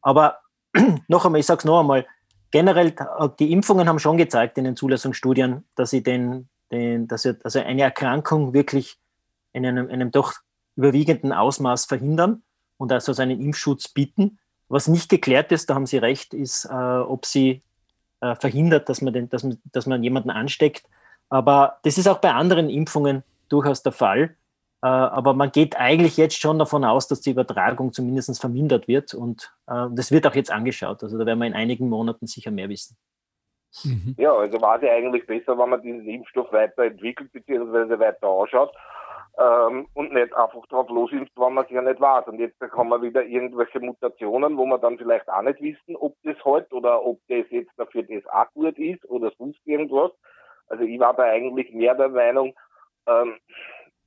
[0.00, 0.38] aber
[1.08, 2.06] noch einmal, ich sage es noch einmal,
[2.50, 2.94] generell,
[3.38, 7.60] die Impfungen haben schon gezeigt in den Zulassungsstudien, dass sie den, den dass sie, also
[7.60, 8.98] eine Erkrankung wirklich
[9.52, 10.32] in einem, einem doch
[10.76, 12.42] überwiegenden Ausmaß verhindern
[12.78, 14.38] und also seinen Impfschutz bieten.
[14.68, 17.62] Was nicht geklärt ist, da haben Sie recht, ist, äh, ob sie
[18.20, 20.84] äh, verhindert, dass man, den, dass, man, dass man jemanden ansteckt.
[21.28, 24.36] Aber das ist auch bei anderen Impfungen durchaus der Fall.
[24.82, 29.14] Äh, aber man geht eigentlich jetzt schon davon aus, dass die Übertragung zumindest vermindert wird.
[29.14, 31.02] Und äh, das wird auch jetzt angeschaut.
[31.02, 32.96] Also da werden wir in einigen Monaten sicher mehr wissen.
[33.84, 34.14] Mhm.
[34.18, 37.98] Ja, also war es ja eigentlich besser, wenn man diesen Impfstoff weiterentwickelt bzw.
[37.98, 38.72] weiter ausschaut
[39.38, 42.26] ähm, und nicht einfach drauf losimpft, wenn man es ja nicht weiß.
[42.26, 46.16] Und jetzt bekommen wir wieder irgendwelche Mutationen, wo wir dann vielleicht auch nicht wissen, ob
[46.24, 50.10] das halt oder ob das jetzt dafür das auch gut ist oder sonst irgendwas.
[50.66, 52.54] Also ich war da eigentlich mehr der Meinung,
[53.06, 53.38] ähm,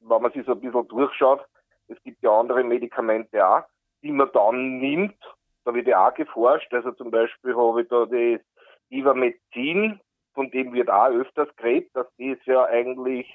[0.01, 1.45] wenn man sich so ein bisschen durchschaut,
[1.87, 3.63] es gibt ja andere Medikamente auch,
[4.03, 5.17] die man dann nimmt,
[5.63, 8.41] da wird ja auch geforscht, also zum Beispiel habe ich da das
[8.89, 9.99] Ivermectin,
[10.33, 13.27] von dem wird auch öfters geredet, dass das ja eigentlich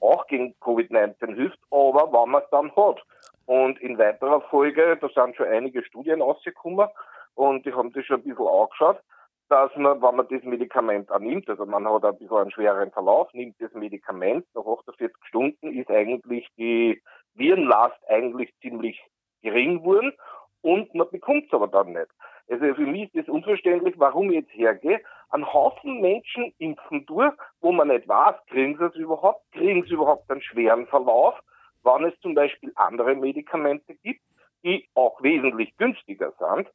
[0.00, 3.02] auch gegen Covid-19 hilft, aber wenn man es dann hat.
[3.46, 6.88] Und in weiterer Folge, da sind schon einige Studien rausgekommen
[7.34, 9.00] und die haben das schon ein bisschen angeschaut,
[9.48, 13.32] dass man, wenn man das Medikament annimmt, also man hat ein bisschen einen schwereren Verlauf,
[13.32, 17.00] nimmt das Medikament, nach 48 Stunden ist eigentlich die
[17.34, 19.02] Virenlast eigentlich ziemlich
[19.42, 20.12] gering geworden
[20.60, 22.08] und man bekommt es aber dann nicht.
[22.50, 27.34] Also für mich ist es unverständlich, warum ich jetzt hergehe, einen Haufen Menschen impfen durch,
[27.60, 31.34] wo man nicht weiß, kriegen sie es überhaupt, kriegen sie überhaupt einen schweren Verlauf,
[31.82, 34.20] wann es zum Beispiel andere Medikamente gibt,
[34.64, 36.68] die auch wesentlich günstiger sind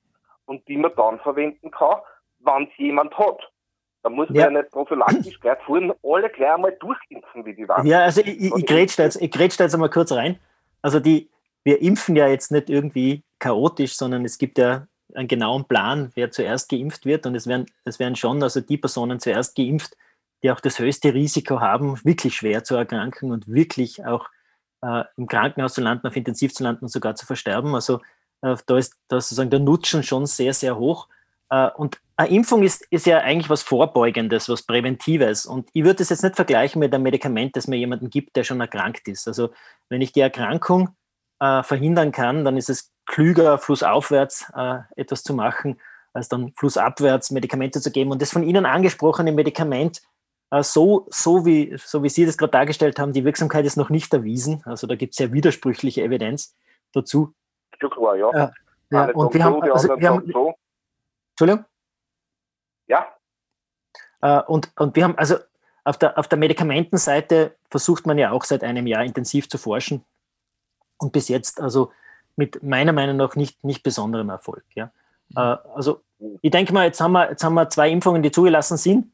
[0.46, 2.00] und die man dann verwenden kann,
[2.40, 3.40] wenn es jemand hat.
[4.04, 7.88] Da muss man ja, nicht prophylaktisch gleich vorhin alle gleich einmal durchimpfen, wie die waren.
[7.88, 10.40] Ja, also ich, ich, ich da jetzt, ich grätsch da jetzt einmal kurz rein.
[10.82, 11.30] Also die,
[11.64, 16.32] wir impfen ja jetzt nicht irgendwie chaotisch, sondern es gibt ja einen genauen Plan, wer
[16.32, 17.26] zuerst geimpft wird.
[17.26, 19.96] Und es werden, es werden schon also die Personen zuerst geimpft,
[20.44, 24.28] die auch das höchste Risiko haben, wirklich schwer zu erkranken und wirklich auch
[24.82, 27.74] äh, im Krankenhaus zu landen, auf Intensiv zu landen und sogar zu versterben.
[27.76, 28.02] Also
[28.42, 31.08] äh, da ist da sozusagen der Nutzen schon sehr, sehr hoch.
[31.50, 35.46] Äh, und eine Impfung ist, ist ja eigentlich was Vorbeugendes, was Präventives.
[35.46, 38.44] Und ich würde das jetzt nicht vergleichen mit einem Medikament, das mir jemanden gibt, der
[38.44, 39.28] schon erkrankt ist.
[39.28, 39.50] Also
[39.90, 40.90] wenn ich die Erkrankung
[41.40, 45.80] äh, verhindern kann, dann ist es klüger, flussaufwärts äh, etwas zu machen,
[46.14, 48.12] als dann flussabwärts Medikamente zu geben.
[48.12, 50.02] Und das von Ihnen angesprochene Medikament,
[50.52, 53.90] äh, so, so, wie, so wie Sie das gerade dargestellt haben, die Wirksamkeit ist noch
[53.90, 54.62] nicht erwiesen.
[54.66, 56.56] Also da gibt es sehr widersprüchliche Evidenz
[56.94, 57.34] dazu.
[57.82, 58.32] Ja, klar, ja.
[58.34, 58.52] ja,
[58.92, 59.12] ja.
[59.12, 60.54] Und wir haben, also, wir haben so.
[61.32, 61.66] Entschuldigung?
[62.88, 63.08] Ja.
[64.22, 65.38] Äh, und, und wir haben also
[65.84, 70.06] auf der, auf der Medikamentenseite versucht man ja auch seit einem Jahr intensiv zu forschen.
[70.98, 71.92] Und bis jetzt also
[72.36, 74.64] mit meiner Meinung nach nicht, nicht besonderem Erfolg.
[74.76, 74.92] Ja.
[75.30, 75.38] Mhm.
[75.38, 76.02] Äh, also
[76.42, 79.12] ich denke mal, jetzt haben, wir, jetzt haben wir zwei Impfungen, die zugelassen sind.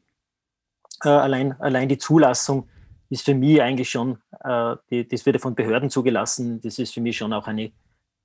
[1.04, 2.68] Äh, allein, allein die Zulassung
[3.08, 6.60] ist für mich eigentlich schon, äh, die, das wird von Behörden zugelassen.
[6.60, 7.72] Das ist für mich schon auch eine,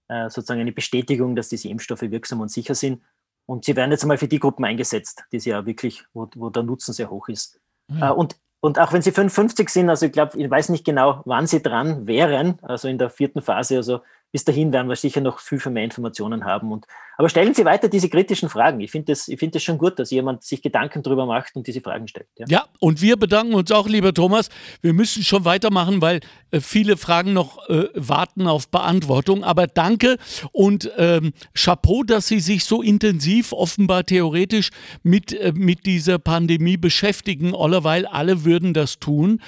[0.08, 3.02] sozusagen eine Bestätigung, dass diese Impfstoffe wirksam und sicher sind.
[3.48, 6.52] Und sie werden jetzt einmal für die Gruppen eingesetzt, die sie ja wirklich, wo, wo
[6.52, 7.60] der Nutzen sehr hoch ist.
[7.88, 8.12] Ja.
[8.12, 11.22] Äh, und und auch wenn sie 55 sind, also ich glaube, ich weiß nicht genau,
[11.26, 14.02] wann sie dran wären, also in der vierten Phase, also
[14.36, 16.70] bis dahin werden wir sicher noch viel, viel mehr Informationen haben.
[16.70, 16.86] Und,
[17.18, 18.82] aber stellen Sie weiter diese kritischen Fragen.
[18.82, 22.10] Ich finde es find schon gut, dass jemand sich Gedanken darüber macht und diese Fragen
[22.10, 22.28] stellt.
[22.36, 22.46] Ja.
[22.50, 24.50] ja, und wir bedanken uns auch, lieber Thomas.
[24.82, 26.20] Wir müssen schon weitermachen, weil
[26.52, 29.46] äh, viele Fragen noch äh, warten auf Beantwortung.
[29.46, 30.18] Aber danke
[30.52, 34.72] und ähm, Chapeau, dass Sie sich so intensiv, offenbar theoretisch
[35.02, 39.40] mit, äh, mit dieser Pandemie beschäftigen, allerweil alle würden das tun.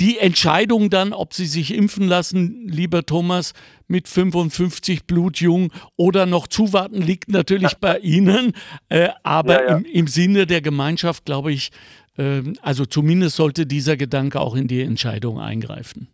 [0.00, 3.52] Die Entscheidung dann, ob sie sich impfen lassen, lieber Thomas,
[3.88, 8.52] mit 55 blutjung oder noch zuwarten, liegt natürlich bei Ihnen.
[8.88, 9.76] Äh, aber ja, ja.
[9.76, 11.70] Im, Im, Sinne der Gemeinschaft, glaube ich,
[12.16, 16.08] äh, also zumindest sollte dieser Gedanke auch in die Entscheidung eingreifen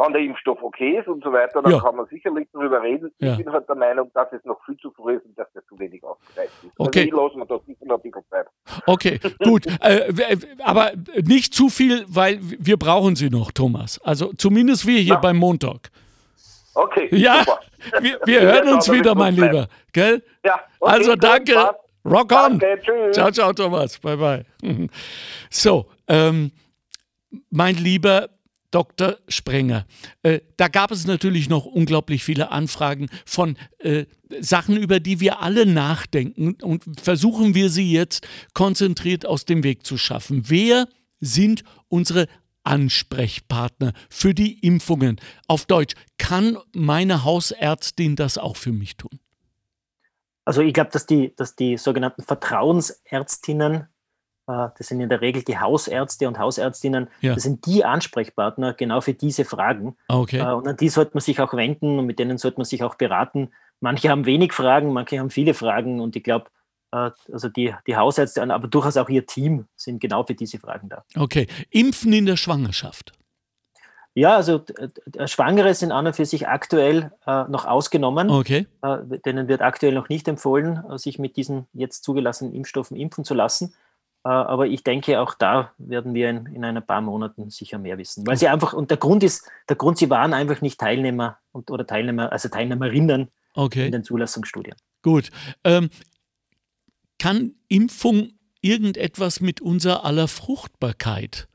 [0.00, 1.80] wenn der Impfstoff okay ist und so weiter, dann ja.
[1.80, 3.12] kann man sicherlich darüber reden.
[3.18, 3.32] Ja.
[3.32, 5.64] Ich bin halt der Meinung, dass es noch viel zu früh ist und dass der
[5.66, 6.72] zu wenig ausgereift ist.
[6.78, 7.10] Also okay.
[7.10, 8.46] Also lassen wir das sicher noch ein bisschen Zeit.
[8.86, 9.66] Okay, gut.
[9.80, 14.00] äh, aber nicht zu viel, weil wir brauchen sie noch, Thomas.
[14.04, 15.20] Also zumindest wir hier ja.
[15.20, 15.90] beim Montag.
[16.74, 17.60] Okay, ja, super.
[18.02, 19.66] Wir, wir hören uns wieder, mein Lieber.
[19.94, 20.22] Gell?
[20.44, 21.54] Ja, okay, also danke.
[22.04, 22.58] Rock on!
[22.58, 23.16] Danke, tschüss.
[23.16, 23.98] Ciao, ciao, Thomas.
[23.98, 24.44] Bye, bye.
[25.50, 26.52] So, ähm,
[27.50, 28.28] mein lieber
[28.70, 29.18] Dr.
[29.28, 29.86] Sprenger,
[30.22, 34.06] äh, da gab es natürlich noch unglaublich viele Anfragen von äh,
[34.40, 39.84] Sachen, über die wir alle nachdenken und versuchen wir sie jetzt konzentriert aus dem Weg
[39.84, 40.44] zu schaffen.
[40.46, 40.88] Wer
[41.20, 42.26] sind unsere
[42.62, 45.20] Ansprechpartner für die Impfungen?
[45.48, 49.18] Auf Deutsch, kann meine Hausärztin das auch für mich tun?
[50.44, 53.86] Also ich glaube, dass die, dass die sogenannten Vertrauensärztinnen,
[54.50, 57.34] das sind in der Regel die Hausärzte und Hausärztinnen, Ja.
[57.34, 59.96] das sind die Ansprechpartner genau für diese Fragen.
[60.08, 60.38] Okay.
[60.38, 62.82] Äh, Und an die sollte man sich auch wenden und mit denen sollte man sich
[62.82, 63.50] auch beraten.
[63.80, 66.46] Manche haben wenig Fragen, manche haben viele Fragen und ich glaube,
[66.92, 70.88] äh, also die, die Hausärzte, aber durchaus auch ihr Team sind genau für diese Fragen
[70.88, 71.04] da.
[71.16, 71.46] Okay.
[71.70, 73.12] Impfen in der Schwangerschaft.
[74.14, 78.28] Ja, also äh, äh, Schwangere sind an und für sich aktuell äh, noch ausgenommen.
[78.28, 78.66] Okay.
[78.82, 83.24] Äh, denen wird aktuell noch nicht empfohlen, äh, sich mit diesen jetzt zugelassenen Impfstoffen impfen
[83.24, 83.72] zu lassen.
[84.24, 87.98] Äh, aber ich denke, auch da werden wir in, in ein paar Monaten sicher mehr
[87.98, 88.26] wissen.
[88.26, 91.70] Weil sie einfach, und der Grund ist, der Grund, sie waren einfach nicht Teilnehmer und,
[91.70, 93.90] oder Teilnehmer, also Teilnehmerinnen in Okay.
[93.90, 94.76] den Zulassungsstudien.
[95.02, 95.30] Gut.
[95.64, 95.90] Ähm,
[97.18, 101.48] kann Impfung irgendetwas mit unserer aller Fruchtbarkeit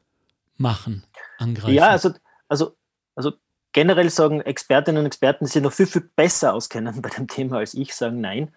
[0.58, 1.06] machen,
[1.38, 1.76] angreifen?
[1.76, 2.12] Ja, also,
[2.48, 2.76] also,
[3.16, 3.34] also
[3.72, 7.58] generell sagen Expertinnen und Experten, die sich noch viel, viel besser auskennen bei dem Thema
[7.60, 8.54] als ich, sagen nein.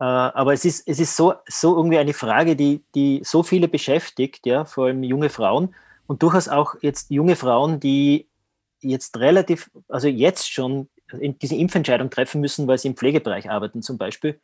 [0.00, 3.68] Äh, aber es ist, es ist so, so irgendwie eine Frage, die, die so viele
[3.68, 5.74] beschäftigt, ja, vor allem junge Frauen
[6.06, 8.26] und durchaus auch jetzt junge Frauen, die
[8.80, 13.98] jetzt relativ, also jetzt schon diese Impfentscheidung treffen müssen, weil sie im Pflegebereich arbeiten zum
[13.98, 14.38] Beispiel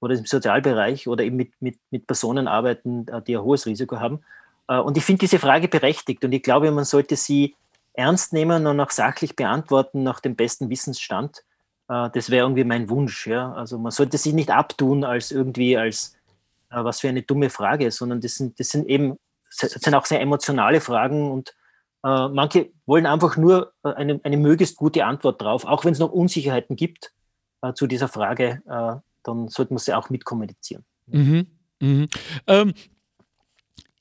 [0.00, 4.00] oder im Sozialbereich oder eben mit, mit, mit Personen arbeiten, äh, die ein hohes Risiko
[4.00, 4.20] haben.
[4.68, 7.54] Äh, Und ich finde diese Frage berechtigt und ich glaube, man sollte sie
[7.92, 11.42] ernst nehmen und auch sachlich beantworten nach dem besten Wissensstand.
[11.90, 13.26] Äh, Das wäre irgendwie mein Wunsch.
[13.26, 13.52] Ja?
[13.52, 16.16] Also man sollte sie nicht abtun als irgendwie als
[16.70, 19.18] äh, was für eine dumme Frage, sondern das sind, das sind eben
[19.60, 21.56] das sind auch sehr emotionale Fragen und
[22.04, 25.98] äh, manche wollen einfach nur äh, eine, eine möglichst gute Antwort drauf, auch wenn es
[25.98, 27.12] noch Unsicherheiten gibt
[27.62, 28.62] äh, zu dieser Frage,
[29.22, 30.84] dann sollte man sie auch mitkommunizieren.
[31.06, 31.46] Mhm.
[31.80, 32.08] Mhm.
[32.46, 32.74] Ähm,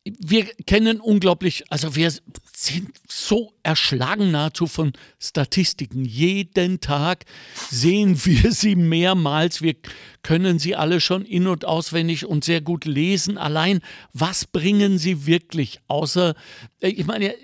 [0.06, 2.12] wir kennen unglaublich, also wir
[2.54, 6.06] sind so erschlagen nahezu von Statistiken.
[6.06, 7.26] Jeden Tag
[7.70, 9.62] sehen wir sie mehrmals.
[9.62, 9.76] Wir
[10.24, 13.38] können sie alle schon in- und auswendig und sehr gut lesen.
[13.38, 13.82] Allein,
[14.14, 16.34] was bringen sie wirklich außer,
[16.82, 17.36] äh, ich meine,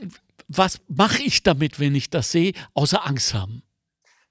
[0.47, 3.63] was mache ich damit, wenn ich das sehe, außer Angst haben?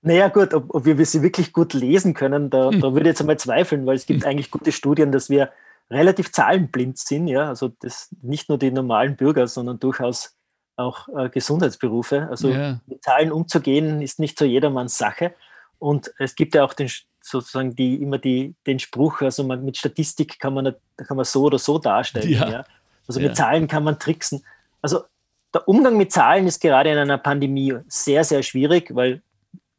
[0.03, 3.21] Naja, gut, ob, ob wir sie wirklich gut lesen können, da, da würde ich jetzt
[3.21, 5.51] einmal zweifeln, weil es gibt eigentlich gute Studien, dass wir
[5.91, 10.35] relativ zahlenblind sind, ja, also das nicht nur die normalen Bürger, sondern durchaus
[10.77, 12.27] auch äh, Gesundheitsberufe.
[12.31, 12.81] Also Ja.
[12.87, 15.35] mit Zahlen umzugehen, ist nicht so jedermanns Sache.
[15.79, 19.77] Und es gibt ja auch den, sozusagen die, immer die, den Spruch, also man, mit
[19.77, 22.31] Statistik kann man, kann man so oder so darstellen.
[22.31, 22.51] Ja.
[22.51, 22.65] Ja.
[23.07, 23.29] Also Ja.
[23.29, 24.45] mit Zahlen kann man tricksen.
[24.83, 25.05] Also
[25.53, 29.23] der Umgang mit Zahlen ist gerade in einer Pandemie sehr, sehr schwierig, weil,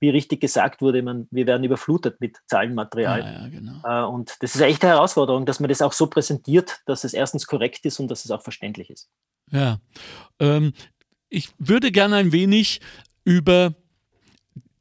[0.06, 3.22] wie richtig gesagt wurde, man, wir werden überflutet mit Zahlenmaterial.
[3.22, 3.82] Ja, ja, genau.
[3.84, 7.16] Äh, Und das ist eine echte Herausforderung, dass man das auch so präsentiert, dass es
[7.16, 9.10] erstens korrekt ist und dass es auch verständlich ist.
[9.52, 9.80] Ja.
[10.40, 10.74] Ähm,
[11.30, 12.82] ich würde gerne ein wenig
[13.24, 13.74] über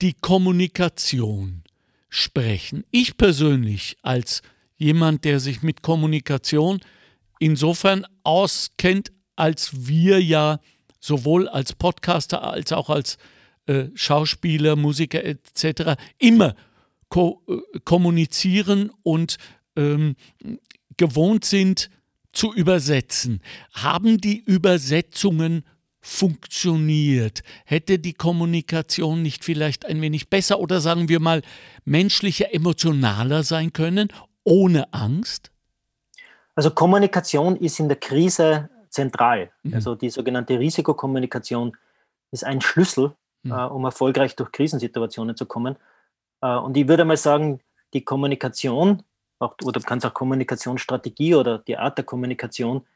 [0.03, 1.65] die Kommunikation
[2.11, 2.85] sprechen.
[2.91, 4.43] Ich persönlich als
[4.77, 6.81] jemand, der sich mit Kommunikation
[7.39, 10.61] insofern auskennt, als wir ja
[11.01, 13.17] sowohl als Podcaster als auch als
[13.67, 16.01] äh, Schauspieler, Musiker etc.
[16.19, 16.55] immer
[17.09, 19.39] ko äh, kommunizieren und
[19.77, 20.17] ähm,
[20.97, 21.91] gewohnt sind
[22.33, 23.41] zu übersetzen.
[23.73, 25.65] Haben die Übersetzungen
[26.01, 27.43] funktioniert?
[27.65, 31.43] Hätte die Kommunikation nicht vielleicht ein wenig besser oder sagen wir mal
[31.85, 34.09] menschlicher, emotionaler sein können,
[34.43, 35.51] ohne Angst?
[36.55, 39.51] Also Kommunikation ist in der Krise zentral.
[39.63, 39.75] Mhm.
[39.75, 41.77] Also die sogenannte Risikokommunikation
[42.31, 43.13] ist ein Schlüssel,
[43.45, 43.53] Mhm.
[43.53, 45.77] äh, um erfolgreich durch Krisensituationen zu kommen.
[46.41, 47.61] Äh, und ich würde mal sagen,
[47.93, 49.03] die Kommunikation,
[49.39, 52.87] auch, oder du kannst auch Kommunikationsstrategie oder die Art der Kommunikation,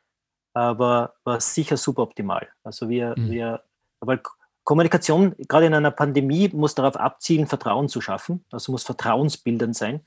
[0.54, 2.48] äh, war, war sicher suboptimal.
[2.64, 3.30] Also wir, Mhm.
[3.30, 3.62] wir
[4.00, 4.20] weil
[4.64, 10.04] Kommunikation, gerade in einer Pandemie, muss darauf abzielen, Vertrauen zu schaffen, also muss vertrauensbildend sein.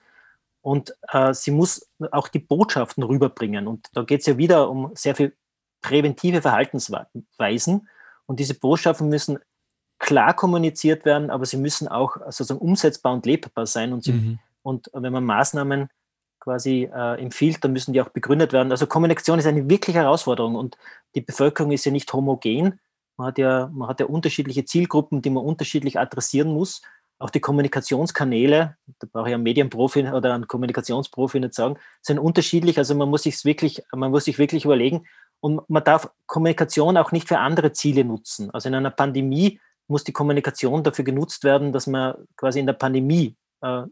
[0.61, 3.67] Und äh, sie muss auch die Botschaften rüberbringen.
[3.67, 5.35] Und da geht es ja wieder um sehr viel
[5.81, 7.89] präventive Verhaltensweisen.
[8.27, 9.39] Und diese Botschaften müssen
[10.01, 13.93] klar kommuniziert werden, aber sie müssen auch sozusagen umsetzbar und lebbar sein.
[13.93, 14.39] Und, sie, Mhm.
[14.63, 15.89] und wenn man Maßnahmen
[16.39, 18.71] quasi äh, empfiehlt, dann müssen die auch begründet werden.
[18.71, 20.75] Also Kommunikation ist eine wirkliche Herausforderung und
[21.15, 22.79] die Bevölkerung ist ja nicht homogen.
[23.17, 26.81] Man hat ja, man hat ja unterschiedliche Zielgruppen, die man unterschiedlich adressieren muss.
[27.19, 32.79] auch die Kommunikationskanäle, da brauche ich einen Medienprofi oder einen Kommunikationsprofi nicht sagen, sind unterschiedlich.
[32.79, 35.05] Also man muss sich wirklich, man muss sich wirklich überlegen
[35.39, 38.49] und man darf Kommunikation auch nicht für andere Ziele nutzen.
[38.51, 39.59] Also in einer Pandemie
[39.91, 43.83] muss die Kommunikation dafür genutzt werden, dass man quasi in der Pandemie äh,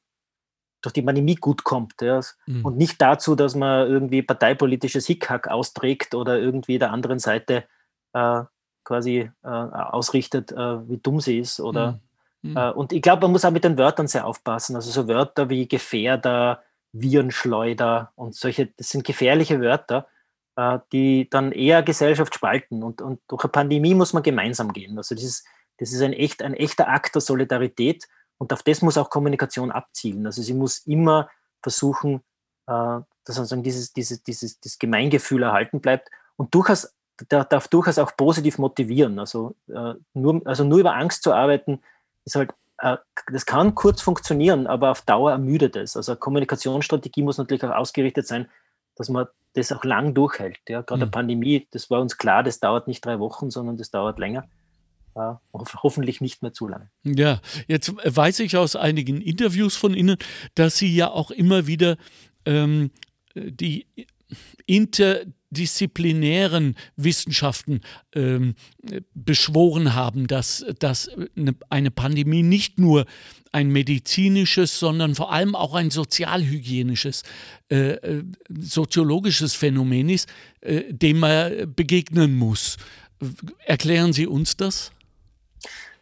[0.81, 2.01] durch die Pandemie gut kommt.
[2.01, 2.21] Ja.
[2.47, 2.65] Mhm.
[2.65, 7.65] Und nicht dazu, dass man irgendwie parteipolitisches Hickhack austrägt oder irgendwie der anderen Seite
[8.13, 8.43] äh,
[8.83, 11.99] quasi äh, ausrichtet, äh, wie dumm sie ist oder mhm
[12.41, 12.57] Mhm.
[12.57, 14.75] Äh, und ich glaube, man muss auch mit den Wörtern sehr aufpassen.
[14.75, 20.07] Also so Wörter wie Gefährder, Virenschleuder und solche, das sind gefährliche Wörter,
[20.55, 22.83] äh, die dann eher Gesellschaft spalten.
[22.83, 24.97] Und, und durch eine Pandemie muss man gemeinsam gehen.
[24.97, 25.45] Also ist,
[25.79, 29.71] das ist ein, echt, ein echter Akt der Solidarität und auf das muss auch Kommunikation
[29.71, 30.25] abzielen.
[30.25, 31.29] Also sie muss immer
[31.61, 32.21] versuchen,
[32.67, 36.93] äh, dass sozusagen dieses, dieses, dieses, dieses Gemeingefühl erhalten bleibt und durchaus,
[37.27, 39.19] darf durchaus auch positiv motivieren.
[39.19, 39.55] Also,
[40.13, 41.81] nur, also nur über Angst zu arbeiten,
[42.25, 42.97] ist halt, äh,
[43.31, 45.97] das kann kurz funktionieren, aber auf Dauer ermüdet es.
[45.97, 48.49] Also eine Kommunikationsstrategie muss natürlich auch ausgerichtet sein,
[48.95, 50.59] dass man das auch lang durchhält.
[50.67, 51.11] Ja, gerade mhm.
[51.11, 54.47] der Pandemie, das war uns klar, das dauert nicht drei Wochen, sondern das dauert länger.
[55.53, 56.89] Hoffentlich nicht mehr zu lange.
[57.03, 60.17] Ja, jetzt weiß ich aus einigen Interviews von Ihnen,
[60.55, 61.97] dass Sie ja auch immer wieder
[62.45, 62.91] ähm,
[63.35, 63.85] die
[64.65, 67.81] interdisziplinären Wissenschaften
[68.13, 68.55] ähm,
[69.13, 71.09] beschworen haben, dass, dass
[71.69, 73.05] eine Pandemie nicht nur
[73.51, 77.23] ein medizinisches, sondern vor allem auch ein sozialhygienisches,
[77.71, 78.23] äh, äh
[78.59, 80.29] soziologisches Phänomen ist,
[80.61, 82.77] äh, dem man begegnen muss.
[83.65, 84.91] Erklären Sie uns das?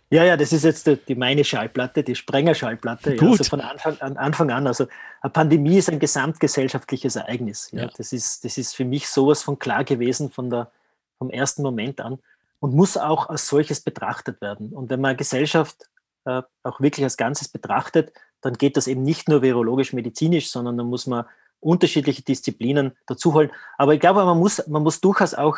[0.10, 3.16] Ja, ja, das ist jetzt die, die meine Schallplatte, die Sprenger-Schallplatte.
[3.16, 4.66] Ja, also von Anfang an, Anfang an.
[4.66, 4.88] Also
[5.22, 7.70] eine Pandemie ist ein gesamtgesellschaftliches Ereignis.
[7.72, 7.84] Ja.
[7.84, 7.90] ja.
[7.98, 10.72] Das, ist, das ist für mich sowas von klar gewesen von der,
[11.18, 12.20] vom ersten Moment an
[12.60, 14.72] und muss auch als solches betrachtet werden.
[14.74, 15.90] Und wenn man Gesellschaft
[16.24, 20.88] äh, auch wirklich als Ganzes betrachtet, dann geht das eben nicht nur virologisch-medizinisch, sondern dann
[20.88, 21.26] muss man
[21.60, 23.52] unterschiedliche Disziplinen dazu holen.
[23.78, 25.58] Aber ich glaube, man muss, man muss durchaus auch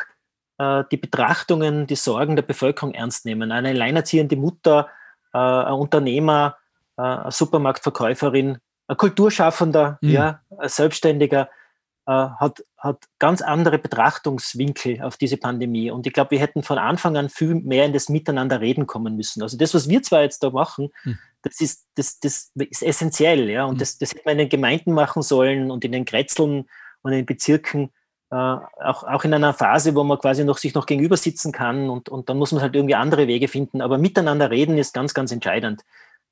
[0.59, 3.51] äh, die Betrachtungen, die Sorgen der Bevölkerung ernst nehmen.
[3.53, 4.89] Eine alleinerziehende Mutter,
[5.33, 6.57] äh, ein Unternehmer,
[6.97, 10.09] äh, eine Supermarktverkäuferin, ein Kulturschaffender, mhm.
[10.09, 11.49] ja, ein Selbstständiger
[12.07, 15.91] hat, hat ganz andere Betrachtungswinkel auf diese Pandemie.
[15.91, 19.15] Und ich glaube, wir hätten von Anfang an viel mehr in das Miteinander reden kommen
[19.15, 19.43] müssen.
[19.43, 21.19] Also das, was wir zwar jetzt da machen, mhm.
[21.43, 23.65] das, ist, das, das ist essentiell, ja.
[23.65, 23.79] Und mhm.
[23.81, 26.67] das, das hätte man in den Gemeinden machen sollen und in den Kretzeln
[27.03, 27.91] und in den Bezirken
[28.31, 31.89] äh, auch, auch in einer Phase, wo man quasi noch sich noch gegenüber sitzen kann
[31.89, 33.81] und, und dann muss man halt irgendwie andere Wege finden.
[33.81, 35.83] Aber miteinander reden ist ganz, ganz entscheidend,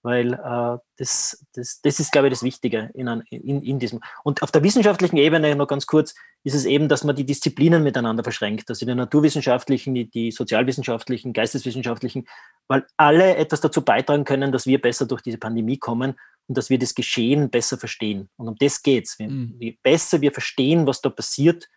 [0.04, 4.02] weil äh, das, das, das ist, glaube ich, das Wichtige in, in, in diesem.
[4.24, 7.82] Und auf der wissenschaftlichen Ebene noch ganz kurz ist es eben, dass man die Disziplinen
[7.82, 12.28] miteinander verschränkt, also die naturwissenschaftlichen, die, die sozialwissenschaftlichen, geisteswissenschaftlichen,
[12.68, 16.14] weil alle etwas dazu beitragen können, dass wir besser durch diese Pandemie kommen
[16.48, 18.30] und dass wir das Geschehen besser verstehen.
[18.38, 19.18] Und um das geht es.
[19.18, 19.56] Mhm.
[19.60, 21.68] Je besser wir verstehen, was da passiert,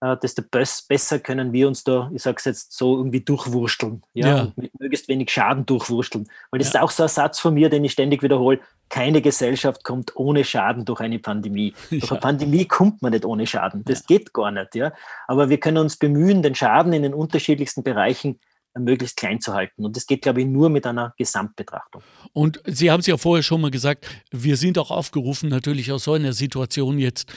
[0.00, 0.42] äh, desto
[0.88, 4.02] besser können wir uns da, ich sage es jetzt so, irgendwie durchwursteln.
[4.14, 4.52] Ja, ja.
[4.56, 6.26] mit möglichst wenig Schaden durchwursteln.
[6.50, 6.80] Weil das ja.
[6.80, 8.60] ist auch so ein Satz von mir, den ich ständig wiederhole.
[8.88, 11.74] Keine Gesellschaft kommt ohne Schaden durch eine Pandemie.
[11.90, 11.98] Ja.
[12.00, 13.84] Durch eine Pandemie kommt man nicht ohne Schaden.
[13.84, 14.74] Das geht gar nicht.
[14.74, 14.92] Ja?
[15.28, 18.40] Aber wir können uns bemühen, den Schaden in den unterschiedlichsten Bereichen
[18.78, 19.84] möglichst klein zu halten.
[19.84, 22.02] Und das geht, glaube ich, nur mit einer Gesamtbetrachtung.
[22.32, 26.04] Und Sie haben es ja vorher schon mal gesagt, wir sind auch aufgerufen, natürlich aus
[26.04, 27.32] so einer Situation jetzt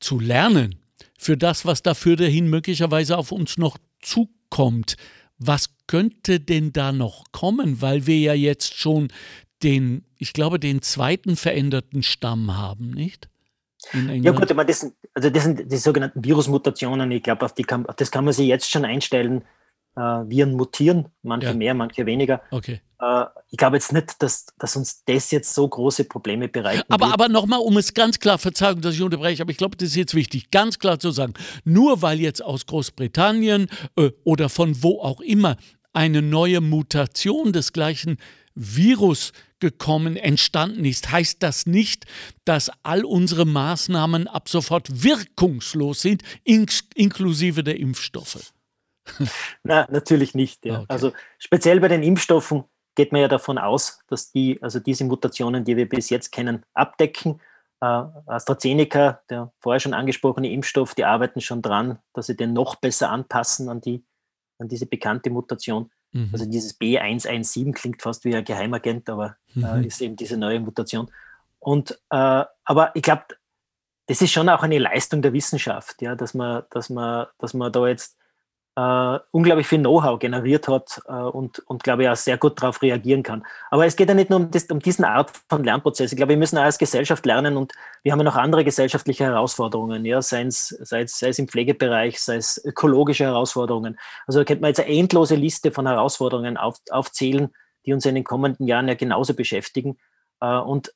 [0.00, 0.80] zu lernen
[1.20, 4.96] für das, was dafür dahin möglicherweise auf uns noch zukommt.
[5.36, 9.08] Was könnte denn da noch kommen, weil wir ja jetzt schon
[9.62, 13.28] den, ich glaube, den zweiten veränderten Stamm haben, nicht?
[13.92, 17.10] Ja gut, aber das, also das sind die sogenannten Virusmutationen.
[17.10, 19.44] Ich glaube, auf, auf das kann man sich jetzt schon einstellen
[19.96, 21.54] äh, Viren mutieren, manche ja.
[21.54, 22.42] mehr, manche weniger.
[22.50, 22.80] Okay.
[23.00, 26.84] Äh, ich glaube jetzt nicht, dass, dass uns das jetzt so große Probleme bereitet.
[26.88, 27.14] Aber, wird.
[27.14, 29.96] aber nochmal, um es ganz klar, Verzeihung, dass ich unterbreche, aber ich glaube, das ist
[29.96, 35.00] jetzt wichtig, ganz klar zu sagen, nur weil jetzt aus Großbritannien äh, oder von wo
[35.00, 35.56] auch immer
[35.92, 38.18] eine neue Mutation des gleichen
[38.54, 42.06] Virus gekommen, entstanden ist, heißt das nicht,
[42.44, 48.52] dass all unsere Maßnahmen ab sofort wirkungslos sind, inklusive der Impfstoffe.
[49.62, 50.64] Na, natürlich nicht.
[50.64, 50.80] Ja.
[50.80, 50.86] Okay.
[50.88, 55.64] Also speziell bei den Impfstoffen geht man ja davon aus, dass die, also diese Mutationen,
[55.64, 57.40] die wir bis jetzt kennen, abdecken.
[57.80, 57.86] Äh,
[58.26, 63.10] AstraZeneca, der vorher schon angesprochene Impfstoff, die arbeiten schon dran, dass sie den noch besser
[63.10, 64.04] anpassen an, die,
[64.58, 65.90] an diese bekannte Mutation.
[66.12, 66.28] Mhm.
[66.32, 69.84] Also dieses B117 klingt fast wie ein Geheimagent, aber äh, mhm.
[69.84, 71.10] ist eben diese neue Mutation.
[71.58, 73.24] Und äh, aber ich glaube,
[74.06, 77.70] das ist schon auch eine Leistung der Wissenschaft, ja, dass man, dass man, dass man
[77.70, 78.18] da jetzt
[78.80, 82.80] äh, unglaublich viel Know-how generiert hat äh, und, und glaube ich auch sehr gut darauf
[82.80, 83.44] reagieren kann.
[83.70, 86.12] Aber es geht ja nicht nur um, das, um diesen Art von Lernprozess.
[86.12, 87.72] Ich glaube, wir müssen auch als Gesellschaft lernen und
[88.02, 91.48] wir haben ja noch andere gesellschaftliche Herausforderungen, ja, sei es, sei es, sei es im
[91.48, 93.98] Pflegebereich, sei es ökologische Herausforderungen.
[94.26, 97.50] Also da könnte man jetzt eine endlose Liste von Herausforderungen auf, aufzählen,
[97.84, 99.98] die uns in den kommenden Jahren ja genauso beschäftigen.
[100.40, 100.94] Äh, und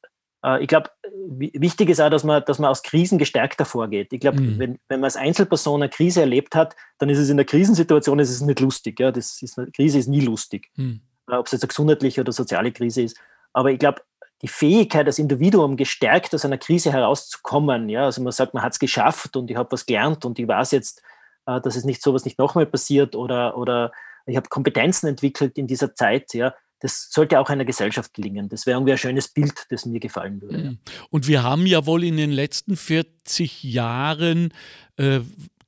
[0.61, 0.91] ich glaube,
[1.29, 4.13] wichtig ist auch, dass man, dass man aus Krisen gestärkt vorgeht.
[4.13, 4.59] Ich glaube, mhm.
[4.59, 8.19] wenn, wenn man als Einzelperson eine Krise erlebt hat, dann ist es in der Krisensituation
[8.19, 9.01] ist es nicht lustig.
[9.01, 9.11] Ja?
[9.11, 10.71] Das ist, eine Krise ist nie lustig.
[10.77, 11.01] Mhm.
[11.27, 13.19] Ob es jetzt eine gesundheitliche oder soziale Krise ist.
[13.55, 14.03] Aber ich glaube,
[14.43, 18.73] die Fähigkeit, das Individuum gestärkt aus einer Krise herauszukommen, ja, also man sagt, man hat
[18.73, 21.03] es geschafft und ich habe was gelernt und ich weiß jetzt,
[21.47, 23.93] äh, dass es nicht sowas nicht nochmal passiert oder, oder
[24.27, 28.49] ich habe Kompetenzen entwickelt in dieser Zeit, ja, das sollte auch einer Gesellschaft gelingen.
[28.49, 30.59] Das wäre irgendwie ein schönes Bild, das mir gefallen würde.
[30.59, 30.79] Mhm.
[31.11, 34.53] Und wir haben ja wohl in den letzten 40 Jahren,
[34.97, 35.21] äh,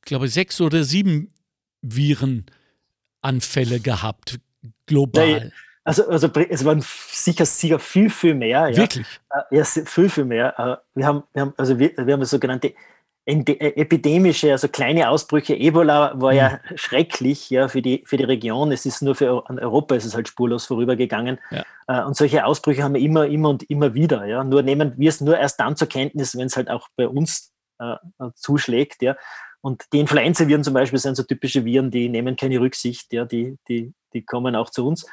[0.03, 1.33] glaube sechs oder sieben
[1.83, 4.39] Virenanfälle gehabt,
[4.87, 5.53] global.
[5.85, 8.69] Also, also es waren sicher, sicher viel, viel mehr.
[8.71, 8.77] Ja.
[8.77, 9.07] Wirklich?
[9.31, 10.59] Äh, ja, viel, viel mehr.
[10.59, 12.75] Äh, wir haben, wir haben, also wir, wir haben sogenannte äh,
[13.27, 15.57] epidemische, also kleine Ausbrüche.
[15.57, 16.77] Ebola war ja mhm.
[16.77, 18.71] schrecklich ja, für, die, für die Region.
[18.71, 21.39] Es ist nur für Europa ist es halt spurlos vorübergegangen.
[21.51, 21.65] Ja.
[21.89, 24.25] Äh, und solche Ausbrüche haben wir immer, immer und immer wieder.
[24.27, 24.45] Ja.
[24.45, 27.53] Nur nehmen wir es nur erst dann zur Kenntnis, wenn es halt auch bei uns
[27.81, 29.03] äh, äh, zuschlägt.
[29.03, 29.17] Ja.
[29.61, 33.59] Und die Influenza-Viren zum Beispiel sind so typische Viren, die nehmen keine Rücksicht, ja, die,
[33.69, 35.05] die, die kommen auch zu uns.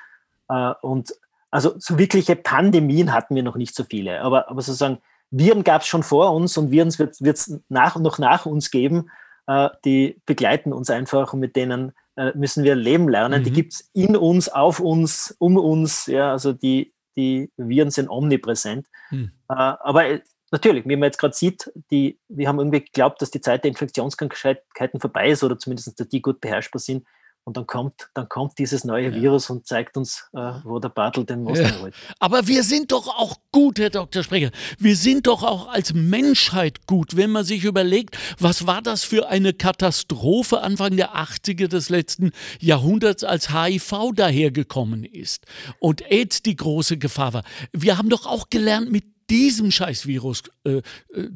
[0.49, 1.11] Äh, und
[1.49, 4.21] also so wirkliche Pandemien hatten wir noch nicht so viele.
[4.21, 4.99] Aber, aber sozusagen
[5.33, 9.09] Viren gab es schon vor uns und Viren wird es nach, noch nach uns geben.
[9.47, 13.41] Äh, die begleiten uns einfach und mit denen äh, müssen wir leben lernen.
[13.41, 13.45] Mhm.
[13.45, 16.05] Die gibt es in uns, auf uns, um uns.
[16.05, 18.87] Ja, also die, die Viren sind omnipräsent.
[19.09, 19.31] Mhm.
[19.49, 20.19] Äh, aber
[20.51, 23.69] natürlich, wie man jetzt gerade sieht, die, wir haben irgendwie geglaubt, dass die Zeit der
[23.69, 27.05] Infektionskrankheiten vorbei ist oder zumindest, dass die gut beherrschbar sind.
[27.45, 29.13] Und dann kommt, dann kommt dieses neue ja.
[29.13, 31.81] Virus und zeigt uns, äh, wo der Bartel den Most ja.
[31.81, 31.93] holt.
[32.19, 34.23] Aber wir sind doch auch gut, Herr Dr.
[34.23, 34.51] Sprecher.
[34.79, 39.27] Wir sind doch auch als Menschheit gut, wenn man sich überlegt, was war das für
[39.27, 45.45] eine Katastrophe Anfang der 80er des letzten Jahrhunderts, als HIV dahergekommen ist
[45.79, 47.43] und AIDS die große Gefahr war.
[47.73, 50.81] Wir haben doch auch gelernt, mit diesem Scheißvirus äh, äh,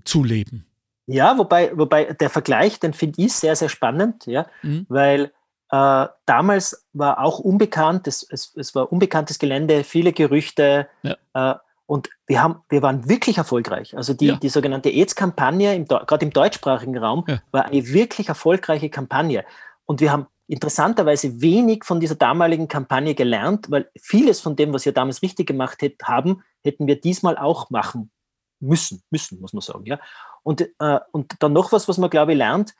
[0.05, 0.66] zu leben.
[1.08, 4.86] Ja, wobei, wobei der Vergleich, den finde ich sehr, sehr spannend, ja, mhm.
[4.89, 5.32] weil
[5.70, 10.88] äh, damals war auch unbekannt, es, es, es, war unbekanntes Gelände, viele Gerüchte.
[11.03, 11.18] Ja.
[11.34, 11.55] Äh,
[11.86, 13.95] und wir, haben, wir waren wirklich erfolgreich.
[13.95, 14.36] Also die, ja.
[14.36, 17.41] die sogenannte AIDS-Kampagne, gerade im deutschsprachigen Raum, ja.
[17.51, 19.45] war eine wirklich erfolgreiche Kampagne.
[19.86, 24.86] Und wir haben interessanterweise wenig von dieser damaligen Kampagne gelernt, weil vieles von dem, was
[24.86, 28.11] wir damals richtig gemacht hätt, haben, hätten wir diesmal auch machen
[28.59, 29.86] müssen, müssen, muss man sagen.
[29.86, 29.99] Ja?
[30.43, 32.74] Und, äh, und dann noch was, was man, glaube ich, lernt,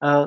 [0.00, 0.26] äh,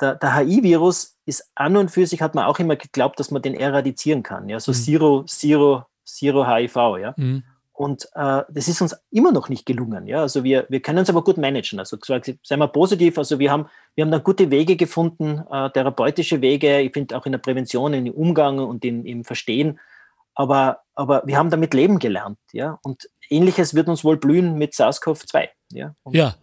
[0.00, 3.42] der, der HI-Virus ist an und für sich, hat man auch immer geglaubt, dass man
[3.42, 4.48] den eradizieren kann.
[4.48, 4.76] Ja, so mhm.
[4.76, 7.14] Zero, Zero, Zero HIV, ja.
[7.16, 7.44] Mhm.
[7.80, 10.06] Und äh, das ist uns immer noch nicht gelungen.
[10.06, 10.20] Ja?
[10.20, 11.78] Also wir, wir können es aber gut managen.
[11.78, 13.16] Also seien wir positiv.
[13.16, 17.24] Also wir haben, wir haben dann gute Wege gefunden, äh, therapeutische Wege, ich finde auch
[17.24, 19.80] in der Prävention, im Umgang und in, im Verstehen.
[20.34, 22.36] Aber, aber wir haben damit leben gelernt.
[22.52, 22.78] Ja?
[22.82, 25.48] Und ähnliches wird uns wohl blühen mit SARS-CoV-2.
[25.72, 25.94] Ja?
[26.02, 26.34] Und ja,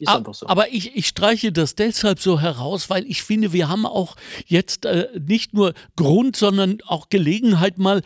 [0.00, 0.46] ist einfach so.
[0.48, 4.86] Aber ich, ich streiche das deshalb so heraus, weil ich finde, wir haben auch jetzt
[4.86, 8.02] äh, nicht nur Grund, sondern auch Gelegenheit, mal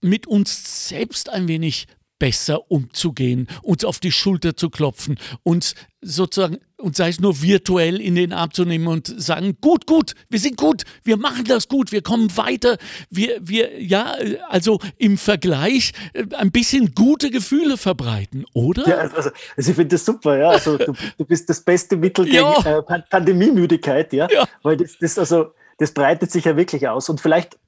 [0.00, 1.86] mit uns selbst ein wenig
[2.18, 8.00] besser umzugehen, uns auf die Schulter zu klopfen, uns sozusagen, und sei es nur virtuell
[8.00, 11.68] in den Arm zu nehmen und sagen, gut, gut, wir sind gut, wir machen das
[11.68, 12.78] gut, wir kommen weiter,
[13.10, 14.14] wir, wir, ja,
[14.48, 18.88] also im Vergleich äh, ein bisschen gute Gefühle verbreiten, oder?
[18.88, 22.26] Ja, also, also ich finde das super, ja, also du, du bist das beste Mittel
[22.26, 22.78] gegen ja.
[22.78, 24.46] äh, Pandemiemüdigkeit, ja, ja.
[24.62, 27.58] weil das, das, also, das breitet sich ja wirklich aus und vielleicht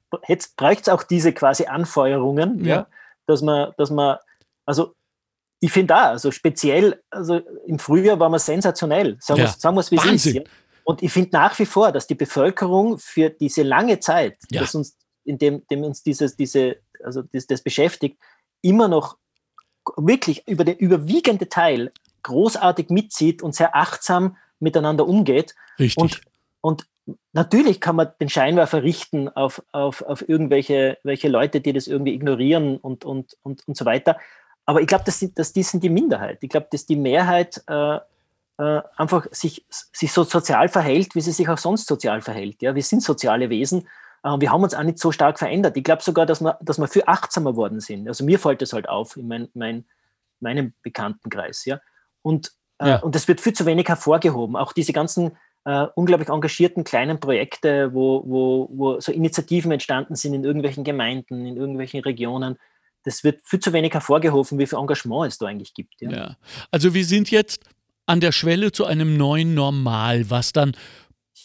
[0.55, 2.75] braucht es auch diese quasi Anfeuerungen, ja.
[2.75, 2.87] ja
[3.27, 4.17] dass man, dass man
[4.65, 4.95] also
[5.59, 9.45] ich finde da, also speziell, also im Frühjahr war man sensationell, sagen ja.
[9.45, 10.33] wir es, wie es ist.
[10.33, 10.41] Ja?
[10.83, 14.61] Und ich finde nach wie vor, dass die Bevölkerung für diese lange Zeit, ja.
[14.61, 18.17] dass uns, in dem, dem uns dieses, diese, also das, das beschäftigt,
[18.61, 19.17] immer noch
[19.97, 21.91] wirklich über den überwiegende Teil
[22.23, 25.55] großartig mitzieht und sehr achtsam miteinander umgeht.
[25.79, 25.97] Richtig.
[26.01, 26.21] Und,
[26.61, 26.87] und
[27.33, 32.13] natürlich kann man den Scheinwerfer richten auf, auf, auf irgendwelche welche Leute, die das irgendwie
[32.13, 34.17] ignorieren und, und, und, und so weiter.
[34.71, 36.37] Aber ich glaube, dass, die, dass die sind die Minderheit.
[36.39, 37.97] Ich glaube, dass die Mehrheit äh,
[38.57, 42.61] äh, einfach sich, sich so sozial verhält, wie sie sich auch sonst sozial verhält.
[42.61, 42.73] Ja?
[42.73, 43.85] Wir sind soziale Wesen.
[44.23, 45.75] Äh, wir haben uns auch nicht so stark verändert.
[45.75, 48.07] Ich glaube sogar, dass wir, dass wir viel achtsamer worden sind.
[48.07, 49.83] Also mir fällt das halt auf in mein, mein,
[50.39, 51.65] meinem Bekanntenkreis.
[51.65, 51.81] Ja?
[52.21, 52.99] Und, äh, ja.
[52.99, 54.55] und das wird viel zu wenig hervorgehoben.
[54.55, 60.33] Auch diese ganzen äh, unglaublich engagierten kleinen Projekte, wo, wo, wo so Initiativen entstanden sind
[60.33, 62.57] in irgendwelchen Gemeinden, in irgendwelchen Regionen.
[63.03, 66.01] Das wird viel zu wenig hervorgehoben, wie viel Engagement es da eigentlich gibt.
[66.01, 66.11] Ja.
[66.11, 66.37] ja.
[66.69, 67.65] Also wir sind jetzt
[68.05, 70.73] an der Schwelle zu einem neuen Normal, was dann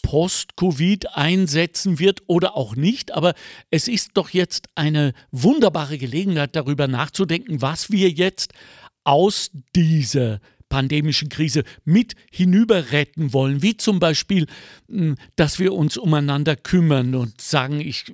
[0.03, 3.13] Post-Covid einsetzen wird oder auch nicht.
[3.13, 3.33] Aber
[3.71, 8.53] es ist doch jetzt eine wunderbare Gelegenheit, darüber nachzudenken, was wir jetzt
[9.03, 10.39] aus dieser
[10.69, 14.47] pandemischen Krise mit hinüber retten wollen, wie zum Beispiel,
[14.89, 18.05] hm, dass wir uns umeinander kümmern und sagen, ich,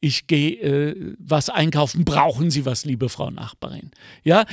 [0.00, 3.90] ich gehe äh, was einkaufen, brauchen Sie was, liebe Frau Nachbarin.
[4.22, 4.44] Ja,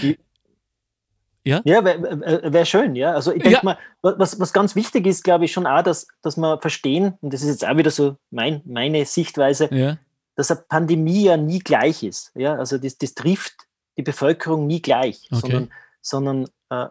[1.43, 3.13] ja, ja wäre wär schön, ja.
[3.13, 3.63] Also ich denke ja.
[3.63, 7.33] mal, was, was ganz wichtig ist, glaube ich, schon auch, dass, dass wir verstehen, und
[7.33, 9.97] das ist jetzt auch wieder so mein, meine Sichtweise, ja.
[10.35, 12.31] dass eine Pandemie ja nie gleich ist.
[12.35, 13.55] Ja, also das, das trifft
[13.97, 15.41] die Bevölkerung nie gleich, okay.
[15.41, 15.71] sondern,
[16.01, 16.87] sondern äh,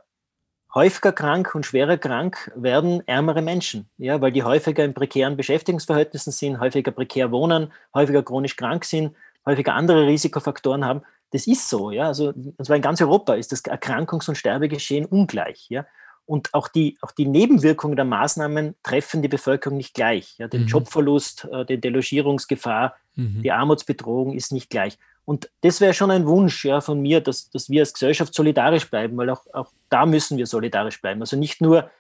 [0.75, 6.33] häufiger krank und schwerer krank werden ärmere Menschen, ja, weil die häufiger in prekären Beschäftigungsverhältnissen
[6.33, 9.15] sind, häufiger prekär wohnen, häufiger chronisch krank sind,
[9.47, 11.03] häufiger andere Risikofaktoren haben.
[11.33, 12.07] Das ist so, ja.
[12.07, 15.87] Also, und zwar in ganz Europa ist das Erkrankungs- und Sterbegeschehen ungleich, ja.
[16.27, 20.39] Und auch die, auch die Nebenwirkungen der Maßnahmen treffen die Bevölkerung nicht gleich.
[20.39, 20.47] Ja.
[20.47, 20.69] Den mhm.
[20.69, 23.43] Jobverlust, äh, die Delogierungsgefahr, mhm.
[23.43, 24.97] die Armutsbedrohung ist nicht gleich.
[25.25, 28.89] Und das wäre schon ein Wunsch ja, von mir, dass, dass wir als Gesellschaft solidarisch
[28.89, 31.21] bleiben, weil auch, auch da müssen wir solidarisch bleiben.
[31.21, 31.91] Also nicht nur,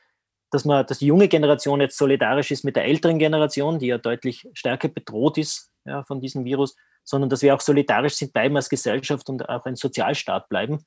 [0.51, 3.99] dass, man, dass die junge Generation jetzt solidarisch ist mit der älteren Generation, die ja
[3.99, 8.57] deutlich stärker bedroht ist ja, von diesem Virus, sondern dass wir auch solidarisch sind, bleiben
[8.57, 10.85] als Gesellschaft und auch ein Sozialstaat bleiben.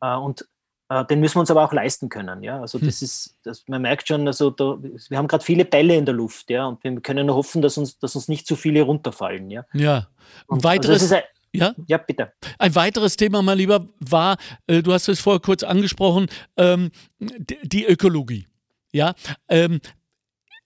[0.00, 0.46] Äh, und
[0.88, 2.42] äh, den müssen wir uns aber auch leisten können.
[2.42, 2.60] Ja?
[2.60, 3.04] Also das hm.
[3.04, 6.50] ist, das, man merkt schon, also da, wir haben gerade viele Bälle in der Luft,
[6.50, 9.50] ja, und wir können nur hoffen, dass uns, dass uns nicht zu viele runterfallen.
[9.50, 9.64] Ja.
[9.72, 10.08] Ja.
[10.48, 11.22] Ein weiteres, also ein,
[11.58, 11.74] ja?
[11.86, 12.32] ja, bitte.
[12.58, 14.36] Ein weiteres Thema, mein Lieber, war,
[14.66, 16.26] äh, du hast es vorher kurz angesprochen,
[16.56, 18.46] ähm, die Ökologie.
[18.92, 19.14] Ja,
[19.48, 19.80] ähm,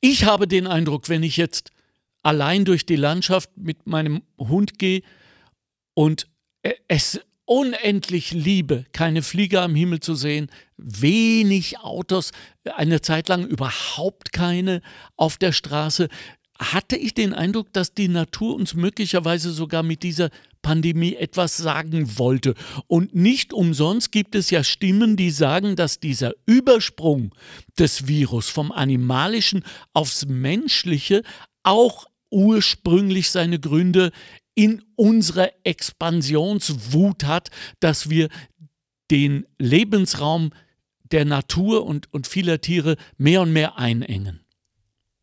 [0.00, 1.70] ich habe den Eindruck, wenn ich jetzt
[2.22, 5.02] allein durch die Landschaft mit meinem Hund gehe
[5.94, 6.28] und
[6.88, 7.20] es
[7.50, 12.30] unendlich liebe, keine Flieger am Himmel zu sehen, wenig Autos,
[12.76, 14.82] eine Zeit lang überhaupt keine
[15.16, 16.08] auf der Straße,
[16.60, 20.28] hatte ich den Eindruck, dass die Natur uns möglicherweise sogar mit dieser
[20.60, 22.54] Pandemie etwas sagen wollte.
[22.86, 27.34] Und nicht umsonst gibt es ja Stimmen, die sagen, dass dieser Übersprung
[27.78, 31.22] des Virus vom animalischen aufs menschliche
[31.62, 34.12] auch ursprünglich seine Gründe
[34.54, 37.48] in unserer Expansionswut hat,
[37.80, 38.28] dass wir
[39.10, 40.50] den Lebensraum
[41.10, 44.40] der Natur und, und vieler Tiere mehr und mehr einengen.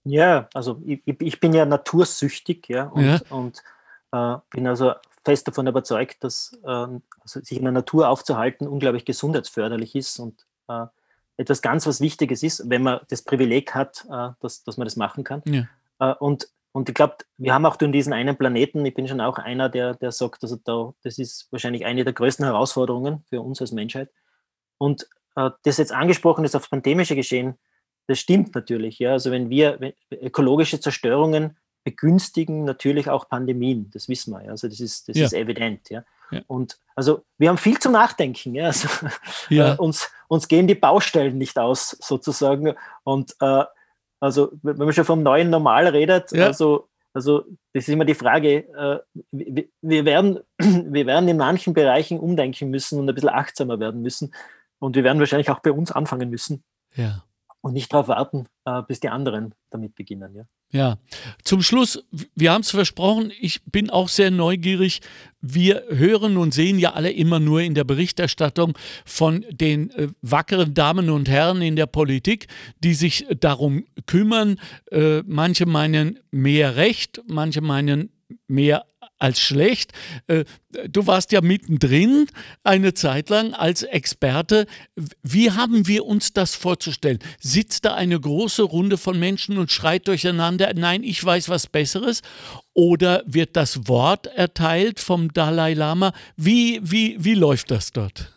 [0.10, 3.20] Ja, also ich, ich bin ja natursüchtig, ja, und, ja.
[3.30, 3.64] und
[4.12, 4.94] äh, bin also
[5.24, 7.02] fest davon überzeugt, dass äh, also
[7.42, 10.86] sich in der Natur aufzuhalten unglaublich gesundheitsförderlich ist und äh,
[11.38, 14.96] etwas ganz was Wichtiges ist, wenn man das Privileg hat, äh, dass, dass man das
[14.96, 15.42] machen kann.
[15.46, 15.68] Ja.
[16.00, 19.20] Äh, und und ich glaube, wir haben auch in diesen einen Planeten, ich bin schon
[19.20, 23.42] auch einer, der, der sagt, also da, das ist wahrscheinlich eine der größten Herausforderungen für
[23.42, 24.12] uns als Menschheit.
[24.78, 27.58] Und äh, das jetzt angesprochen ist aufs pandemische Geschehen,
[28.08, 29.00] das stimmt natürlich.
[29.00, 29.12] Ja.
[29.12, 34.46] Also wenn wir wenn, ökologische Zerstörungen begünstigen natürlich auch Pandemien, das wissen wir.
[34.46, 34.52] Ja.
[34.52, 35.26] Also das ist, das ja.
[35.26, 35.90] ist evident.
[35.90, 36.04] Ja.
[36.32, 36.42] ja.
[36.48, 38.56] Und also wir haben viel zum Nachdenken.
[38.56, 38.68] Ja.
[38.68, 38.88] Also.
[39.50, 42.74] Äh, uns, uns gehen die Baustellen nicht aus, sozusagen.
[43.04, 43.64] Und äh,
[44.20, 48.68] also, wenn man schon vom neuen Normal redet, also, also das ist immer die Frage,
[48.74, 49.00] äh,
[49.32, 54.34] wir, werden, wir werden in manchen Bereichen umdenken müssen und ein bisschen achtsamer werden müssen.
[54.80, 56.64] Und wir werden wahrscheinlich auch bei uns anfangen müssen.
[56.96, 57.24] Ja
[57.68, 60.34] und nicht darauf warten, äh, bis die anderen damit beginnen.
[60.34, 60.98] Ja, ja.
[61.44, 62.02] zum Schluss,
[62.34, 65.02] wir haben es versprochen, ich bin auch sehr neugierig.
[65.42, 70.74] Wir hören und sehen ja alle immer nur in der Berichterstattung von den äh, wackeren
[70.74, 72.48] Damen und Herren in der Politik,
[72.80, 74.60] die sich darum kümmern.
[74.92, 78.12] Äh, manche meinen mehr Recht, manche meinen
[78.48, 78.86] mehr
[79.20, 79.94] als schlecht.
[80.28, 80.46] Äh,
[80.90, 82.28] du warst ja mittendrin
[82.64, 84.68] eine Zeit lang als Experte.
[85.24, 87.20] Wie haben wir uns das vorzustellen?
[87.40, 92.22] Sitzt da eine große Runde von Menschen und schreit durcheinander, nein, ich weiß was Besseres?
[92.74, 96.14] Oder wird das Wort erteilt vom Dalai Lama?
[96.36, 98.34] Wie, wie, wie läuft das dort?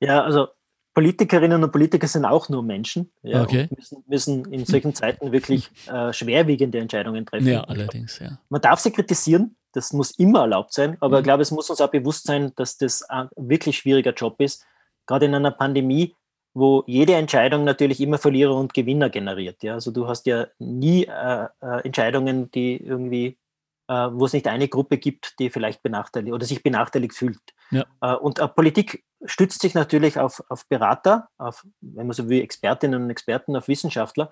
[0.00, 0.48] Ja, also
[0.94, 3.68] Politikerinnen und Politiker sind auch nur Menschen ja, okay.
[3.76, 7.48] müssen, müssen, in solchen Zeiten wirklich äh, schwerwiegende Entscheidungen treffen.
[7.48, 8.38] Ja, allerdings, ja.
[8.48, 11.20] Man darf sie kritisieren, das muss immer erlaubt sein, aber mhm.
[11.20, 14.64] ich glaube, es muss uns auch bewusst sein, dass das ein wirklich schwieriger Job ist,
[15.06, 16.14] gerade in einer Pandemie,
[16.54, 19.62] wo jede Entscheidung natürlich immer Verlierer und Gewinner generiert.
[19.62, 19.74] Ja?
[19.74, 23.36] Also du hast ja nie äh, äh, Entscheidungen, die irgendwie,
[23.88, 27.40] äh, wo es nicht eine Gruppe gibt, die vielleicht benachteiligt oder sich benachteiligt fühlt.
[27.72, 27.84] Ja.
[28.00, 33.02] Äh, und Politik stützt sich natürlich auf, auf Berater, auf, wenn man so will, Expertinnen
[33.02, 34.30] und Experten, auf Wissenschaftler.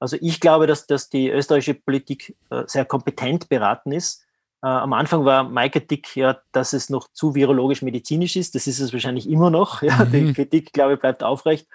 [0.00, 2.34] Also ich glaube, dass, dass die österreichische Politik
[2.64, 4.24] sehr kompetent beraten ist.
[4.62, 8.54] Äh, am Anfang war meine Kritik ja, dass es noch zu virologisch-medizinisch ist.
[8.54, 9.82] Das ist es wahrscheinlich immer noch.
[9.82, 10.04] Ja.
[10.04, 10.12] Mhm.
[10.12, 11.66] Die Kritik, glaube ich, bleibt aufrecht.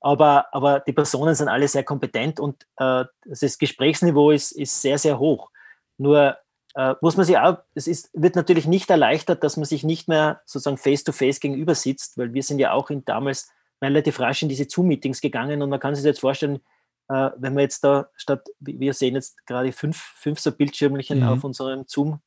[0.00, 4.96] Aber, aber die Personen sind alle sehr kompetent und äh, das Gesprächsniveau ist, ist sehr,
[4.96, 5.50] sehr hoch.
[5.96, 6.36] Nur
[6.76, 10.06] äh, muss man sich auch, es ist, wird natürlich nicht erleichtert, dass man sich nicht
[10.06, 13.50] mehr sozusagen face-to-face -face gegenüber sitzt, weil wir sind ja auch in damals
[13.82, 16.60] relativ rasch in diese Zoom-Meetings gegangen und man kann sich jetzt vorstellen,
[17.08, 21.28] äh, wenn wir jetzt da statt, wir sehen jetzt gerade fünf, fünf so Bildschirmchen mhm.
[21.28, 22.20] auf unserem Zoom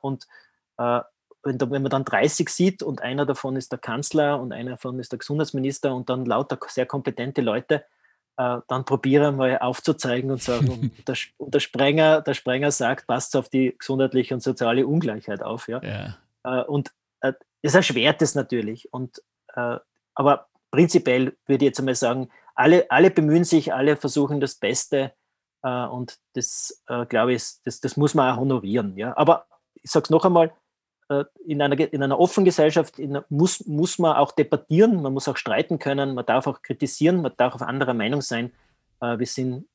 [0.00, 0.26] und
[0.78, 1.00] äh,
[1.44, 4.72] wenn, da, wenn, man dann 30 sieht und einer davon ist der Kanzler und einer
[4.72, 7.84] davon ist der Gesundheitsminister und dann lauter sehr kompetente Leute,
[8.36, 13.06] äh, dann probiere mal aufzuzeigen und sagen, und der, und der, Sprenger, der Sprenger sagt,
[13.06, 15.68] passt auf die gesundheitliche und soziale Ungleichheit auf.
[15.68, 15.80] Ja?
[15.82, 16.16] ja.
[16.44, 18.92] Äh, und äh, es erschwert es natürlich.
[18.92, 19.20] Und,
[20.14, 25.12] aber prinzipiell würde ich jetzt einmal sagen, alle, alle bemühen sich, alle versuchen das Beste
[25.62, 28.96] äh, und das, äh, glaube ich, das, das muss man auch honorieren.
[28.96, 29.16] Ja?
[29.16, 29.46] Aber
[29.82, 30.52] ich sage es noch einmal,
[31.08, 35.28] äh, in einer, in einer offenen Gesellschaft in, muss, muss man auch debattieren, man muss
[35.28, 38.52] auch streiten können, man darf auch kritisieren, man darf auf anderer Meinung sein.
[39.00, 39.68] Äh, wir sind,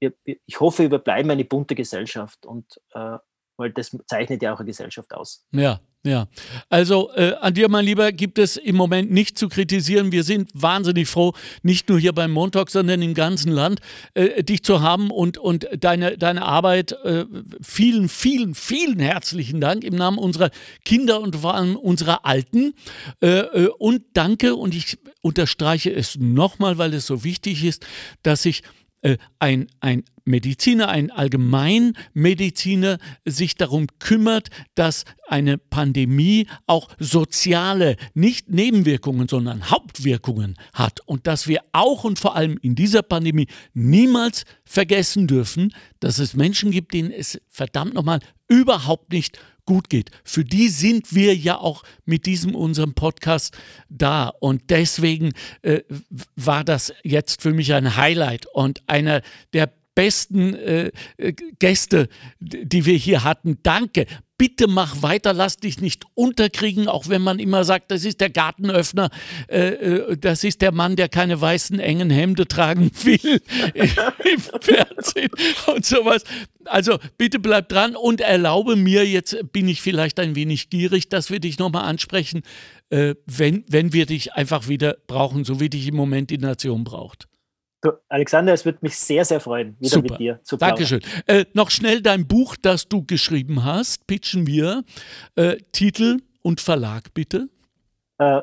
[0.00, 3.18] wir, ich hoffe, wir bleiben eine bunte Gesellschaft und äh,
[3.58, 5.44] weil das zeichnet ja auch eine Gesellschaft aus.
[5.52, 6.28] Ja, ja.
[6.68, 10.12] Also äh, an dir, mein Lieber, gibt es im Moment nicht zu kritisieren.
[10.12, 11.32] Wir sind wahnsinnig froh,
[11.62, 13.80] nicht nur hier beim Montag, sondern im ganzen Land,
[14.14, 16.92] äh, dich zu haben und, und deine, deine Arbeit.
[17.04, 17.26] Äh,
[17.60, 20.50] vielen, vielen, vielen herzlichen Dank im Namen unserer
[20.84, 22.74] Kinder und vor allem unserer Alten.
[23.20, 27.84] Äh, äh, und danke, und ich unterstreiche es nochmal, weil es so wichtig ist,
[28.22, 28.62] dass sich
[29.02, 38.50] äh, ein, ein Mediziner, ein Allgemeinmediziner sich darum kümmert, dass eine Pandemie auch soziale, nicht
[38.50, 44.44] Nebenwirkungen, sondern Hauptwirkungen hat und dass wir auch und vor allem in dieser Pandemie niemals
[44.64, 50.10] vergessen dürfen, dass es Menschen gibt, denen es verdammt nochmal überhaupt nicht gut geht.
[50.24, 53.54] Für die sind wir ja auch mit diesem unserem Podcast
[53.90, 54.28] da.
[54.28, 55.82] Und deswegen äh,
[56.36, 59.20] war das jetzt für mich ein Highlight und einer
[59.52, 63.58] der besten äh, äh Gäste, die wir hier hatten.
[63.64, 64.06] Danke
[64.38, 68.30] bitte mach weiter, lass dich nicht unterkriegen, auch wenn man immer sagt, das ist der
[68.30, 69.10] Gartenöffner,
[69.48, 73.18] äh, äh das ist der Mann, der keine weißen, engen Hemde tragen will
[73.74, 75.30] im Fernsehen
[75.66, 76.22] und sowas.
[76.64, 81.30] Also bitte bleib dran und erlaube mir, jetzt bin ich vielleicht ein wenig gierig, dass
[81.30, 82.42] wir dich nochmal ansprechen,
[82.90, 86.84] äh, wenn, wenn wir dich einfach wieder brauchen, so wie dich im Moment die Nation
[86.84, 87.26] braucht.
[87.80, 90.12] Du, Alexander, es würde mich sehr, sehr freuen, wieder Super.
[90.12, 90.76] mit dir zu plaudern.
[90.76, 91.00] Dankeschön.
[91.26, 94.82] Äh, noch schnell dein Buch, das du geschrieben hast, pitchen wir.
[95.36, 97.48] Äh, Titel und Verlag, bitte.
[98.18, 98.42] Äh,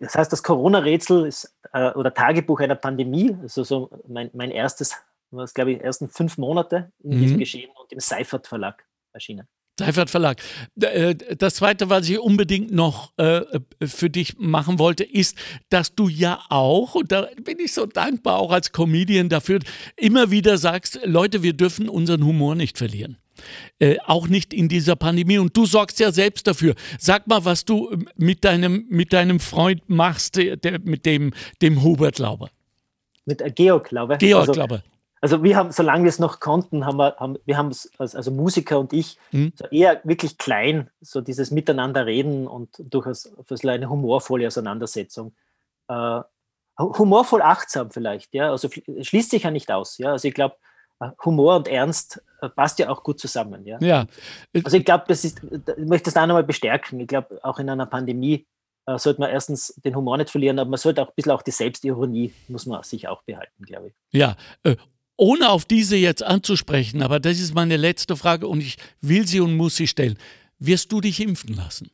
[0.00, 4.96] das heißt, das Corona-Rätsel ist äh, oder Tagebuch einer Pandemie, also so mein, mein erstes,
[5.30, 7.20] was glaube ich, ersten fünf Monate in mhm.
[7.20, 9.46] diesem Geschehen und im Seifert Verlag erschienen.
[9.78, 10.40] Seifert Verlag.
[10.80, 13.42] Äh, das zweite, was ich unbedingt noch äh,
[13.84, 15.36] für dich machen wollte, ist,
[15.68, 19.58] dass du ja auch, und da bin ich so dankbar auch als Comedian dafür,
[19.96, 23.18] immer wieder sagst, Leute, wir dürfen unseren Humor nicht verlieren.
[23.78, 25.36] Äh, auch nicht in dieser Pandemie.
[25.36, 26.74] Und du sorgst ja selbst dafür.
[26.98, 32.18] Sag mal, was du mit deinem, mit deinem Freund machst, der, mit dem, dem Hubert
[32.18, 32.48] Lauber.
[33.26, 34.16] Mit Georg Lauber.
[34.16, 34.82] Georg also, Lauber.
[35.20, 38.78] Also wir haben, solange wir es noch konnten, haben wir, haben, wir haben also Musiker
[38.78, 39.52] und ich, mhm.
[39.56, 45.34] so eher wirklich klein, so dieses Miteinander reden und durchaus für eine humorvolle Auseinandersetzung.
[45.88, 46.20] Äh,
[46.78, 50.56] humorvoll achtsam vielleicht, ja, also schließt sich ja nicht aus, ja, also ich glaube,
[51.00, 53.78] äh, Humor und Ernst äh, passt ja auch gut zusammen, ja.
[53.80, 54.06] ja.
[54.62, 57.70] Also ich glaube, das ist, ich möchte das da nochmal bestärken, ich glaube, auch in
[57.70, 58.46] einer Pandemie
[58.86, 61.42] äh, sollte man erstens den Humor nicht verlieren, aber man sollte auch ein bisschen auch
[61.42, 63.94] die Selbstironie, muss man sich auch behalten, glaube ich.
[64.12, 64.76] Ja, äh,
[65.16, 69.40] ohne auf diese jetzt anzusprechen, aber das ist meine letzte Frage und ich will sie
[69.40, 70.18] und muss sie stellen.
[70.58, 71.90] Wirst du dich impfen lassen?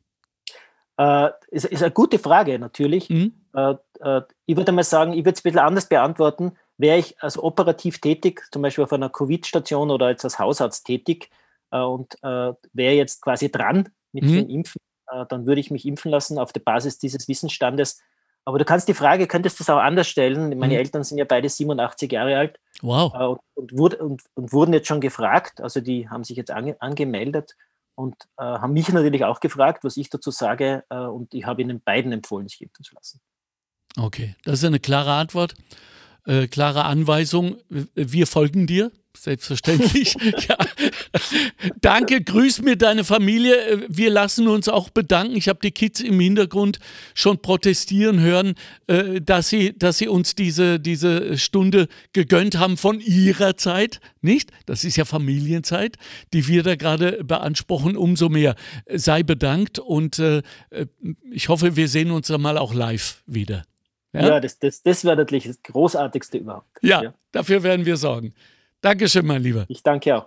[0.99, 3.09] Äh, ist, ist, eine gute Frage natürlich.
[3.09, 3.33] Mhm.
[3.55, 6.53] Äh, äh, ich würde mal sagen, ich würde es ein bisschen anders beantworten.
[6.79, 11.31] Wäre ich also operativ tätig, zum Beispiel auf einer Covid-Station oder jetzt als Hausarzt tätig
[11.71, 14.33] äh, und äh, wäre jetzt quasi dran mit mhm.
[14.33, 18.01] dem Impfen, äh, dann würde ich mich impfen lassen auf der Basis dieses Wissensstandes.
[18.45, 20.49] Aber du kannst die Frage, könntest du es auch anders stellen?
[20.59, 20.81] Meine mhm.
[20.81, 23.15] Eltern sind ja beide 87 Jahre alt Wow.
[23.15, 26.51] Äh, und, und, wurde, und, und, wurden jetzt schon gefragt, also die haben sich jetzt
[26.51, 27.57] ange, angemeldet
[27.95, 31.63] und äh, haben mich natürlich auch gefragt, was ich dazu sage äh, und ich habe
[31.63, 33.21] ihnen beiden empfohlen, sich impfen zu lassen.
[33.97, 35.55] Okay, das ist eine klare Antwort,
[36.27, 37.59] äh, klare Anweisung.
[37.69, 38.91] Wir folgen dir.
[39.17, 40.15] Selbstverständlich.
[40.49, 40.57] ja.
[41.81, 43.85] Danke, grüß mir deine Familie.
[43.89, 45.37] Wir lassen uns auch bedanken.
[45.37, 46.79] Ich habe die Kids im Hintergrund
[47.15, 48.55] schon protestieren hören,
[48.87, 54.01] äh, dass sie, dass sie uns diese, diese Stunde gegönnt haben von ihrer Zeit.
[54.23, 54.51] Nicht?
[54.67, 55.99] Das ist ja Familienzeit,
[56.33, 57.97] die wir da gerade beanspruchen.
[57.97, 58.57] Umso mehr
[58.93, 60.39] sei bedankt und äh,
[60.71, 60.87] äh,
[61.31, 63.65] ich hoffe, wir sehen uns dann mal auch live wieder.
[64.13, 66.67] Ja, ja das, das, das wäre natürlich das Großartigste überhaupt.
[66.83, 68.35] Ja, ja, dafür werden wir sorgen.
[68.83, 69.65] Dankeschön, mein Lieber.
[69.69, 70.27] Ich danke auch.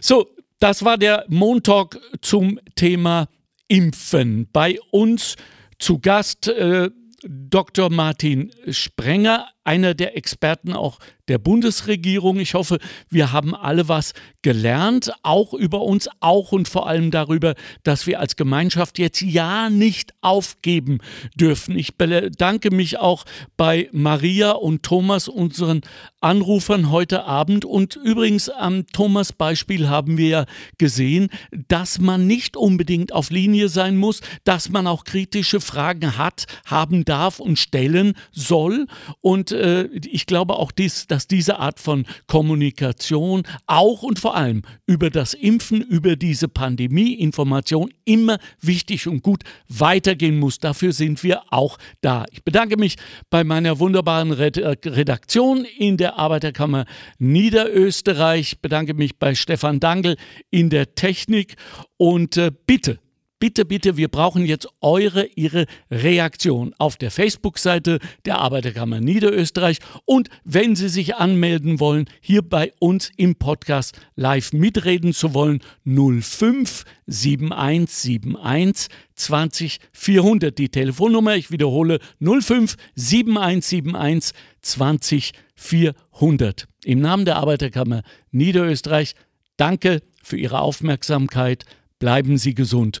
[0.00, 3.28] So, das war der Montalk zum Thema
[3.68, 4.48] Impfen.
[4.52, 5.36] Bei uns
[5.78, 6.90] zu Gast äh,
[7.22, 7.90] Dr.
[7.90, 10.98] Martin Sprenger, einer der Experten auch
[11.28, 12.38] der Bundesregierung.
[12.38, 12.78] Ich hoffe,
[13.10, 18.20] wir haben alle was gelernt, auch über uns, auch und vor allem darüber, dass wir
[18.20, 20.98] als Gemeinschaft jetzt ja nicht aufgeben
[21.34, 21.76] dürfen.
[21.76, 23.24] Ich bedanke mich auch
[23.56, 25.80] bei Maria und Thomas, unseren
[26.20, 27.64] Anrufern heute Abend.
[27.64, 30.46] Und übrigens am Thomas Beispiel haben wir ja
[30.78, 31.28] gesehen,
[31.68, 37.04] dass man nicht unbedingt auf Linie sein muss, dass man auch kritische Fragen hat, haben
[37.04, 38.86] darf und stellen soll.
[39.20, 44.62] Und äh, ich glaube auch, dies, dass diese Art von Kommunikation auch und vor allem
[44.86, 50.58] über das Impfen, über diese Pandemie-Information immer wichtig und gut weitergehen muss.
[50.58, 52.24] Dafür sind wir auch da.
[52.30, 52.96] Ich bedanke mich
[53.30, 56.84] bei meiner wunderbaren Redaktion in der Arbeiterkammer
[57.18, 60.16] Niederösterreich, ich bedanke mich bei Stefan Dangel
[60.50, 61.56] in der Technik
[61.96, 62.98] und äh, bitte
[63.38, 70.28] bitte, bitte, wir brauchen jetzt eure, ihre Reaktion auf der Facebook-Seite der Arbeiterkammer Niederösterreich und
[70.44, 76.84] wenn Sie sich anmelden wollen, hier bei uns im Podcast live mitreden zu wollen, 05
[77.06, 80.58] 7171 20 400.
[80.58, 84.32] Die Telefonnummer, ich wiederhole, 05 7171
[84.62, 86.68] 20 400.
[86.84, 89.14] Im Namen der Arbeiterkammer Niederösterreich,
[89.56, 91.64] danke für Ihre Aufmerksamkeit.
[91.98, 93.00] Bleiben Sie gesund.